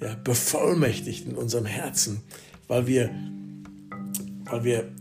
ja, 0.00 0.14
bevollmächtigt 0.22 1.26
in 1.26 1.34
unserem 1.34 1.66
Herzen, 1.66 2.22
weil 2.68 2.86
wir, 2.86 3.10
weil 4.44 4.64
wir 4.64 4.92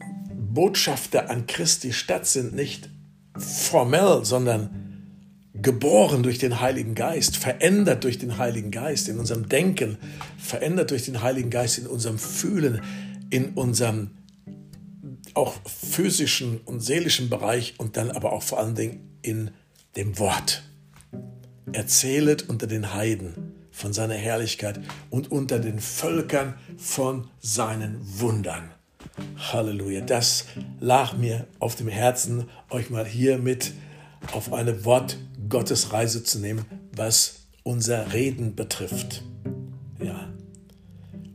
Botschafter 0.54 1.30
an 1.30 1.46
Christi 1.46 1.94
Stadt 1.94 2.26
sind, 2.26 2.56
nicht 2.56 2.90
formell, 3.40 4.24
sondern 4.24 4.88
geboren 5.54 6.24
durch 6.24 6.38
den 6.38 6.60
Heiligen 6.60 6.96
Geist, 6.96 7.38
verändert 7.38 8.04
durch 8.04 8.18
den 8.18 8.38
Heiligen 8.38 8.72
Geist 8.72 9.10
in 9.10 9.20
unserem 9.20 9.50
Denken, 9.50 9.98
verändert 10.38 10.92
durch 10.92 11.06
den 11.06 11.22
Heiligen 11.22 11.50
Geist 11.50 11.78
in 11.78 11.88
unserem 11.88 12.20
Fühlen, 12.20 12.82
in 13.30 13.50
unserem 13.54 14.12
auch 15.34 15.56
physischen 15.66 16.60
und 16.66 16.80
seelischen 16.80 17.30
Bereich 17.30 17.76
und 17.78 17.98
dann 17.98 18.12
aber 18.12 18.34
auch 18.34 18.44
vor 18.44 18.60
allen 18.60 18.76
Dingen 18.76 19.20
in 19.22 19.52
dem 19.96 20.18
Wort. 20.20 20.64
Erzählet 21.74 22.50
unter 22.50 22.68
den 22.68 22.94
Heiden 22.94 23.54
von 23.72 23.94
seiner 23.94 24.16
Herrlichkeit 24.16 24.80
und 25.10 25.32
unter 25.32 25.60
den 25.60 25.80
Völkern 25.80 26.56
von 26.78 27.30
seinen 27.40 28.00
Wundern. 28.20 28.72
Halleluja, 29.38 30.02
das 30.02 30.46
lag 30.80 31.14
mir 31.18 31.48
auf 31.60 31.76
dem 31.76 31.88
Herzen, 31.88 32.46
euch 32.70 32.90
mal 32.90 33.06
hier 33.06 33.38
mit 33.38 33.74
auf 34.34 34.54
eine 34.54 34.86
Wort 34.86 35.18
Gottes 35.50 35.94
Reise 35.94 36.24
zu 36.24 36.40
nehmen, 36.40 36.66
was 36.96 37.48
unser 37.64 38.14
Reden 38.14 38.56
betrifft. 38.56 39.24
Ja. 40.04 40.30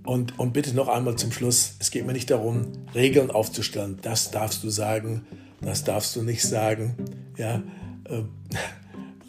Und, 0.05 0.38
und 0.38 0.53
bitte 0.53 0.75
noch 0.75 0.88
einmal 0.88 1.16
zum 1.16 1.33
Schluss, 1.33 1.75
es 1.79 1.90
geht 1.90 2.07
mir 2.07 2.12
nicht 2.12 2.31
darum, 2.31 2.73
Regeln 2.95 3.31
aufzustellen. 3.31 3.99
Das 4.03 4.31
darfst 4.31 4.64
du 4.64 4.71
sagen, 4.71 5.25
das 5.61 5.85
darfst 5.85 6.16
du 6.16 6.23
nicht 6.23 6.42
sagen. 6.42 6.97
Ja, 7.37 7.62
äh, 8.05 8.23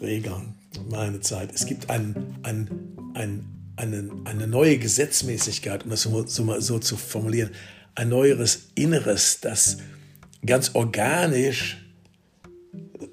Regeln, 0.04 0.54
meine 0.90 1.20
Zeit. 1.20 1.52
Es 1.54 1.66
gibt 1.66 1.90
ein, 1.90 2.36
ein, 2.42 2.68
ein, 3.14 3.44
eine, 3.76 4.10
eine 4.24 4.46
neue 4.46 4.78
Gesetzmäßigkeit, 4.78 5.84
um 5.84 5.90
das 5.90 6.02
so, 6.02 6.26
so, 6.26 6.60
so 6.60 6.78
zu 6.78 6.96
formulieren, 6.96 7.50
ein 7.94 8.08
neueres 8.08 8.70
Inneres, 8.74 9.40
das 9.40 9.78
ganz 10.44 10.74
organisch 10.74 11.78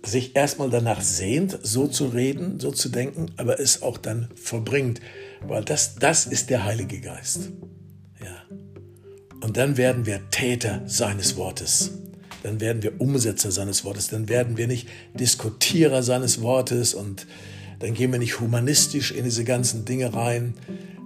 sich 0.03 0.35
erstmal 0.35 0.69
danach 0.69 1.01
sehnt, 1.01 1.59
so 1.61 1.87
zu 1.87 2.07
reden, 2.07 2.59
so 2.59 2.71
zu 2.71 2.89
denken, 2.89 3.27
aber 3.37 3.59
es 3.59 3.81
auch 3.81 3.97
dann 3.97 4.29
vollbringt, 4.35 4.99
weil 5.41 5.63
das, 5.63 5.95
das 5.95 6.25
ist 6.25 6.49
der 6.49 6.65
Heilige 6.65 6.99
Geist. 6.99 7.51
Ja. 8.19 8.43
Und 9.41 9.57
dann 9.57 9.77
werden 9.77 10.05
wir 10.05 10.29
Täter 10.31 10.81
seines 10.85 11.35
Wortes. 11.35 11.91
Dann 12.43 12.59
werden 12.59 12.81
wir 12.81 12.99
Umsetzer 12.99 13.51
seines 13.51 13.83
Wortes. 13.83 14.07
Dann 14.07 14.27
werden 14.27 14.57
wir 14.57 14.67
nicht 14.67 14.87
Diskutierer 15.13 16.01
seines 16.01 16.41
Wortes 16.41 16.93
und 16.93 17.27
dann 17.81 17.93
gehen 17.93 18.11
wir 18.11 18.19
nicht 18.19 18.39
humanistisch 18.39 19.11
in 19.11 19.23
diese 19.23 19.43
ganzen 19.43 19.85
Dinge 19.85 20.13
rein, 20.13 20.53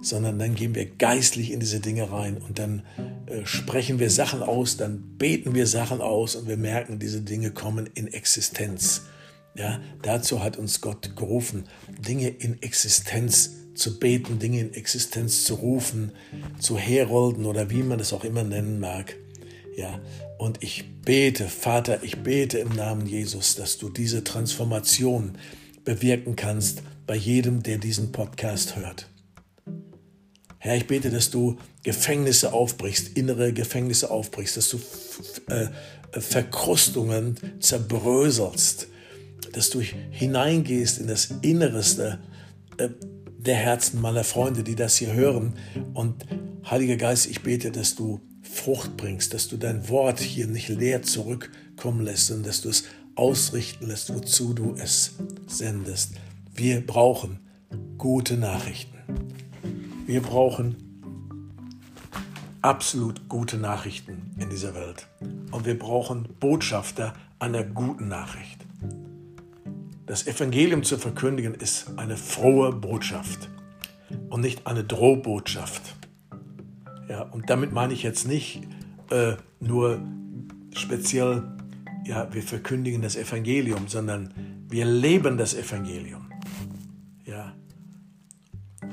sondern 0.02 0.38
dann 0.38 0.54
gehen 0.54 0.74
wir 0.74 0.86
geistlich 0.86 1.50
in 1.50 1.60
diese 1.60 1.80
Dinge 1.80 2.10
rein 2.12 2.36
und 2.36 2.58
dann 2.58 2.82
äh, 3.26 3.44
sprechen 3.44 3.98
wir 3.98 4.10
Sachen 4.10 4.42
aus, 4.42 4.76
dann 4.76 5.16
beten 5.18 5.54
wir 5.54 5.66
Sachen 5.66 6.00
aus 6.00 6.36
und 6.36 6.48
wir 6.48 6.56
merken, 6.56 6.98
diese 6.98 7.22
Dinge 7.22 7.50
kommen 7.50 7.88
in 7.94 8.06
Existenz. 8.08 9.02
Ja, 9.54 9.80
dazu 10.02 10.44
hat 10.44 10.58
uns 10.58 10.82
Gott 10.82 11.16
gerufen, 11.16 11.64
Dinge 11.98 12.28
in 12.28 12.60
Existenz 12.62 13.52
zu 13.74 13.98
beten, 13.98 14.38
Dinge 14.38 14.60
in 14.60 14.74
Existenz 14.74 15.44
zu 15.44 15.54
rufen, 15.54 16.12
zu 16.58 16.76
herolden 16.76 17.46
oder 17.46 17.70
wie 17.70 17.82
man 17.82 17.98
es 17.98 18.12
auch 18.12 18.24
immer 18.24 18.44
nennen 18.44 18.80
mag. 18.80 19.16
Ja, 19.76 20.00
und 20.38 20.62
ich 20.62 20.84
bete, 21.04 21.48
Vater, 21.48 22.02
ich 22.02 22.18
bete 22.18 22.58
im 22.58 22.70
Namen 22.70 23.06
Jesus, 23.06 23.56
dass 23.56 23.78
du 23.78 23.88
diese 23.88 24.24
Transformation 24.24 25.36
bewirken 25.86 26.36
kannst 26.36 26.82
bei 27.06 27.16
jedem, 27.16 27.62
der 27.62 27.78
diesen 27.78 28.12
Podcast 28.12 28.76
hört. 28.76 29.08
Herr, 30.58 30.76
ich 30.76 30.86
bete, 30.86 31.10
dass 31.10 31.30
du 31.30 31.56
Gefängnisse 31.84 32.52
aufbrichst, 32.52 33.16
innere 33.16 33.52
Gefängnisse 33.52 34.10
aufbrichst, 34.10 34.56
dass 34.56 34.68
du 34.68 34.80
äh, 35.48 35.68
Verkrustungen 36.20 37.36
zerbröselst, 37.60 38.88
dass 39.52 39.70
du 39.70 39.80
hineingehst 39.80 40.98
in 40.98 41.06
das 41.06 41.30
Innerste 41.42 42.18
äh, 42.78 42.88
der 43.38 43.54
Herzen 43.54 44.00
meiner 44.00 44.24
Freunde, 44.24 44.64
die 44.64 44.74
das 44.74 44.96
hier 44.96 45.12
hören. 45.12 45.54
Und 45.94 46.26
Heiliger 46.68 46.96
Geist, 46.96 47.26
ich 47.26 47.42
bete, 47.42 47.70
dass 47.70 47.94
du 47.94 48.20
Frucht 48.42 48.96
bringst, 48.96 49.34
dass 49.34 49.46
du 49.46 49.56
dein 49.56 49.88
Wort 49.88 50.18
hier 50.18 50.48
nicht 50.48 50.68
leer 50.68 51.02
zurückkommen 51.02 52.00
lässt, 52.00 52.26
sondern 52.26 52.46
dass 52.46 52.62
du 52.62 52.70
es 52.70 52.84
ausrichten 53.16 53.88
lässt, 53.88 54.14
wozu 54.14 54.54
du 54.54 54.74
es 54.78 55.14
sendest. 55.46 56.14
Wir 56.54 56.86
brauchen 56.86 57.40
gute 57.98 58.36
Nachrichten. 58.36 58.96
Wir 60.06 60.22
brauchen 60.22 60.76
absolut 62.62 63.28
gute 63.28 63.56
Nachrichten 63.58 64.34
in 64.38 64.50
dieser 64.50 64.74
Welt. 64.74 65.06
Und 65.50 65.66
wir 65.66 65.78
brauchen 65.78 66.28
Botschafter 66.40 67.14
einer 67.38 67.64
guten 67.64 68.08
Nachricht. 68.08 68.64
Das 70.06 70.26
Evangelium 70.26 70.82
zu 70.84 70.98
verkündigen 70.98 71.54
ist 71.54 71.90
eine 71.96 72.16
frohe 72.16 72.72
Botschaft 72.72 73.48
und 74.30 74.40
nicht 74.40 74.66
eine 74.66 74.84
Drohbotschaft. 74.84 75.82
Ja, 77.08 77.22
und 77.22 77.50
damit 77.50 77.72
meine 77.72 77.92
ich 77.92 78.02
jetzt 78.02 78.26
nicht 78.26 78.62
äh, 79.10 79.34
nur 79.60 80.00
speziell, 80.74 81.55
ja, 82.06 82.32
wir 82.32 82.42
verkündigen 82.42 83.02
das 83.02 83.16
Evangelium, 83.16 83.88
sondern 83.88 84.32
wir 84.68 84.84
leben 84.84 85.36
das 85.36 85.54
Evangelium. 85.54 86.30
Ja, 87.24 87.54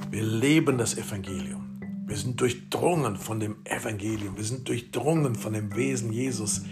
wir 0.10 0.23
leben 0.23 0.78
das 0.78 0.97
Evangelium. 0.97 1.80
Wir 2.08 2.17
sind 2.17 2.41
durchdrungen 2.41 3.15
von 3.15 3.39
dem 3.39 3.58
Evangelium. 3.65 4.36
Wir 4.36 4.43
sind 4.43 4.67
durchdrungen 4.67 5.36
von 5.36 5.54
dem 5.54 5.76
Wesen 5.76 6.12
Jesus. 6.12 6.63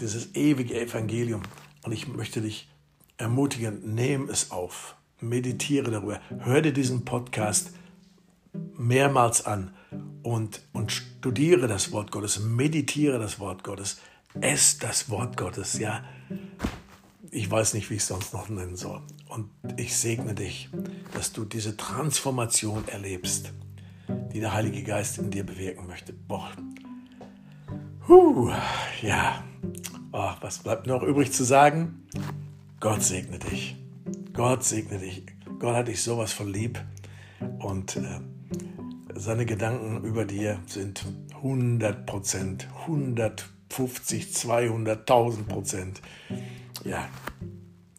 Dieses 0.00 0.34
ewige 0.34 0.80
Evangelium. 0.80 1.42
Und 1.84 1.92
ich 1.92 2.08
möchte 2.08 2.40
dich 2.40 2.68
ermutigen, 3.16 3.94
nimm 3.94 4.28
es 4.28 4.50
auf. 4.50 4.96
Meditiere 5.20 5.90
darüber. 5.90 6.20
Hör 6.40 6.62
dir 6.62 6.72
diesen 6.72 7.04
Podcast 7.04 7.72
mehrmals 8.76 9.46
an 9.46 9.72
und, 10.22 10.62
und 10.72 10.92
studiere 10.92 11.68
das 11.68 11.92
Wort 11.92 12.10
Gottes, 12.10 12.40
meditiere 12.40 13.18
das 13.18 13.40
Wort 13.40 13.64
Gottes, 13.64 14.00
ess 14.40 14.78
das 14.78 15.10
Wort 15.10 15.36
Gottes, 15.36 15.78
ja. 15.78 16.04
Ich 17.30 17.50
weiß 17.50 17.74
nicht, 17.74 17.90
wie 17.90 17.94
ich 17.94 18.00
es 18.00 18.08
sonst 18.08 18.32
noch 18.32 18.48
nennen 18.48 18.76
soll. 18.76 19.02
Und 19.28 19.50
ich 19.76 19.96
segne 19.96 20.34
dich, 20.34 20.70
dass 21.12 21.32
du 21.32 21.44
diese 21.44 21.76
Transformation 21.76 22.86
erlebst, 22.88 23.52
die 24.32 24.40
der 24.40 24.54
Heilige 24.54 24.82
Geist 24.82 25.18
in 25.18 25.30
dir 25.30 25.44
bewirken 25.44 25.86
möchte. 25.86 26.12
Boah. 26.12 26.50
Huh, 28.06 28.50
ja. 29.02 29.44
Oh, 30.12 30.30
was 30.40 30.58
bleibt 30.60 30.86
noch 30.86 31.02
übrig 31.02 31.32
zu 31.32 31.44
sagen? 31.44 32.06
Gott 32.80 33.02
segne 33.02 33.38
dich. 33.38 33.76
Gott 34.32 34.64
segne 34.64 34.98
dich. 34.98 35.26
Gott 35.58 35.74
hat 35.74 35.88
dich 35.88 36.02
sowas 36.02 36.32
von 36.32 36.50
lieb. 36.50 36.82
Und 37.58 37.96
äh, 37.96 38.20
seine 39.14 39.44
Gedanken 39.44 40.04
über 40.04 40.24
dir 40.24 40.60
sind 40.66 41.04
100 41.34 42.06
Prozent, 42.06 42.68
150, 43.70 44.34
200, 44.34 45.00
1000 45.00 45.48
Prozent. 45.48 46.00
Ja, 46.84 47.08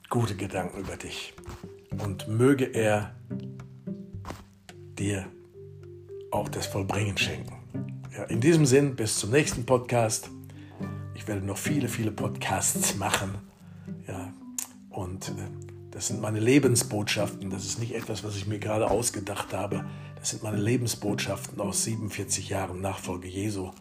gute 0.09 0.35
Gedanken 0.35 0.79
über 0.79 0.97
dich. 0.97 1.33
Und 2.03 2.27
möge 2.27 2.65
er 2.65 3.15
dir 4.97 5.25
auch 6.31 6.49
das 6.49 6.67
Vollbringen 6.67 7.17
schenken. 7.17 7.55
Ja, 8.15 8.23
in 8.25 8.41
diesem 8.41 8.65
Sinn, 8.65 8.95
bis 8.95 9.17
zum 9.17 9.31
nächsten 9.31 9.65
Podcast. 9.65 10.29
Ich 11.13 11.27
werde 11.27 11.45
noch 11.45 11.57
viele, 11.57 11.87
viele 11.87 12.11
Podcasts 12.11 12.95
machen. 12.95 13.35
Ja, 14.07 14.33
und 14.89 15.29
äh, 15.29 15.33
das 15.91 16.07
sind 16.07 16.21
meine 16.21 16.39
Lebensbotschaften. 16.39 17.49
Das 17.49 17.65
ist 17.65 17.79
nicht 17.79 17.93
etwas, 17.93 18.23
was 18.23 18.35
ich 18.35 18.47
mir 18.47 18.59
gerade 18.59 18.89
ausgedacht 18.89 19.53
habe. 19.53 19.85
Das 20.17 20.31
sind 20.31 20.43
meine 20.43 20.57
Lebensbotschaften 20.57 21.59
aus 21.61 21.83
47 21.83 22.49
Jahren 22.49 22.81
Nachfolge 22.81 23.27
Jesu. 23.27 23.71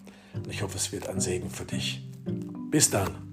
Und 0.45 0.51
ich 0.53 0.63
hoffe, 0.63 0.77
es 0.77 0.93
wird 0.93 1.09
ein 1.09 1.21
Segen 1.21 1.51
für 1.51 1.65
dich. 1.65 2.03
Bis 2.71 2.91
dann. 2.91 3.28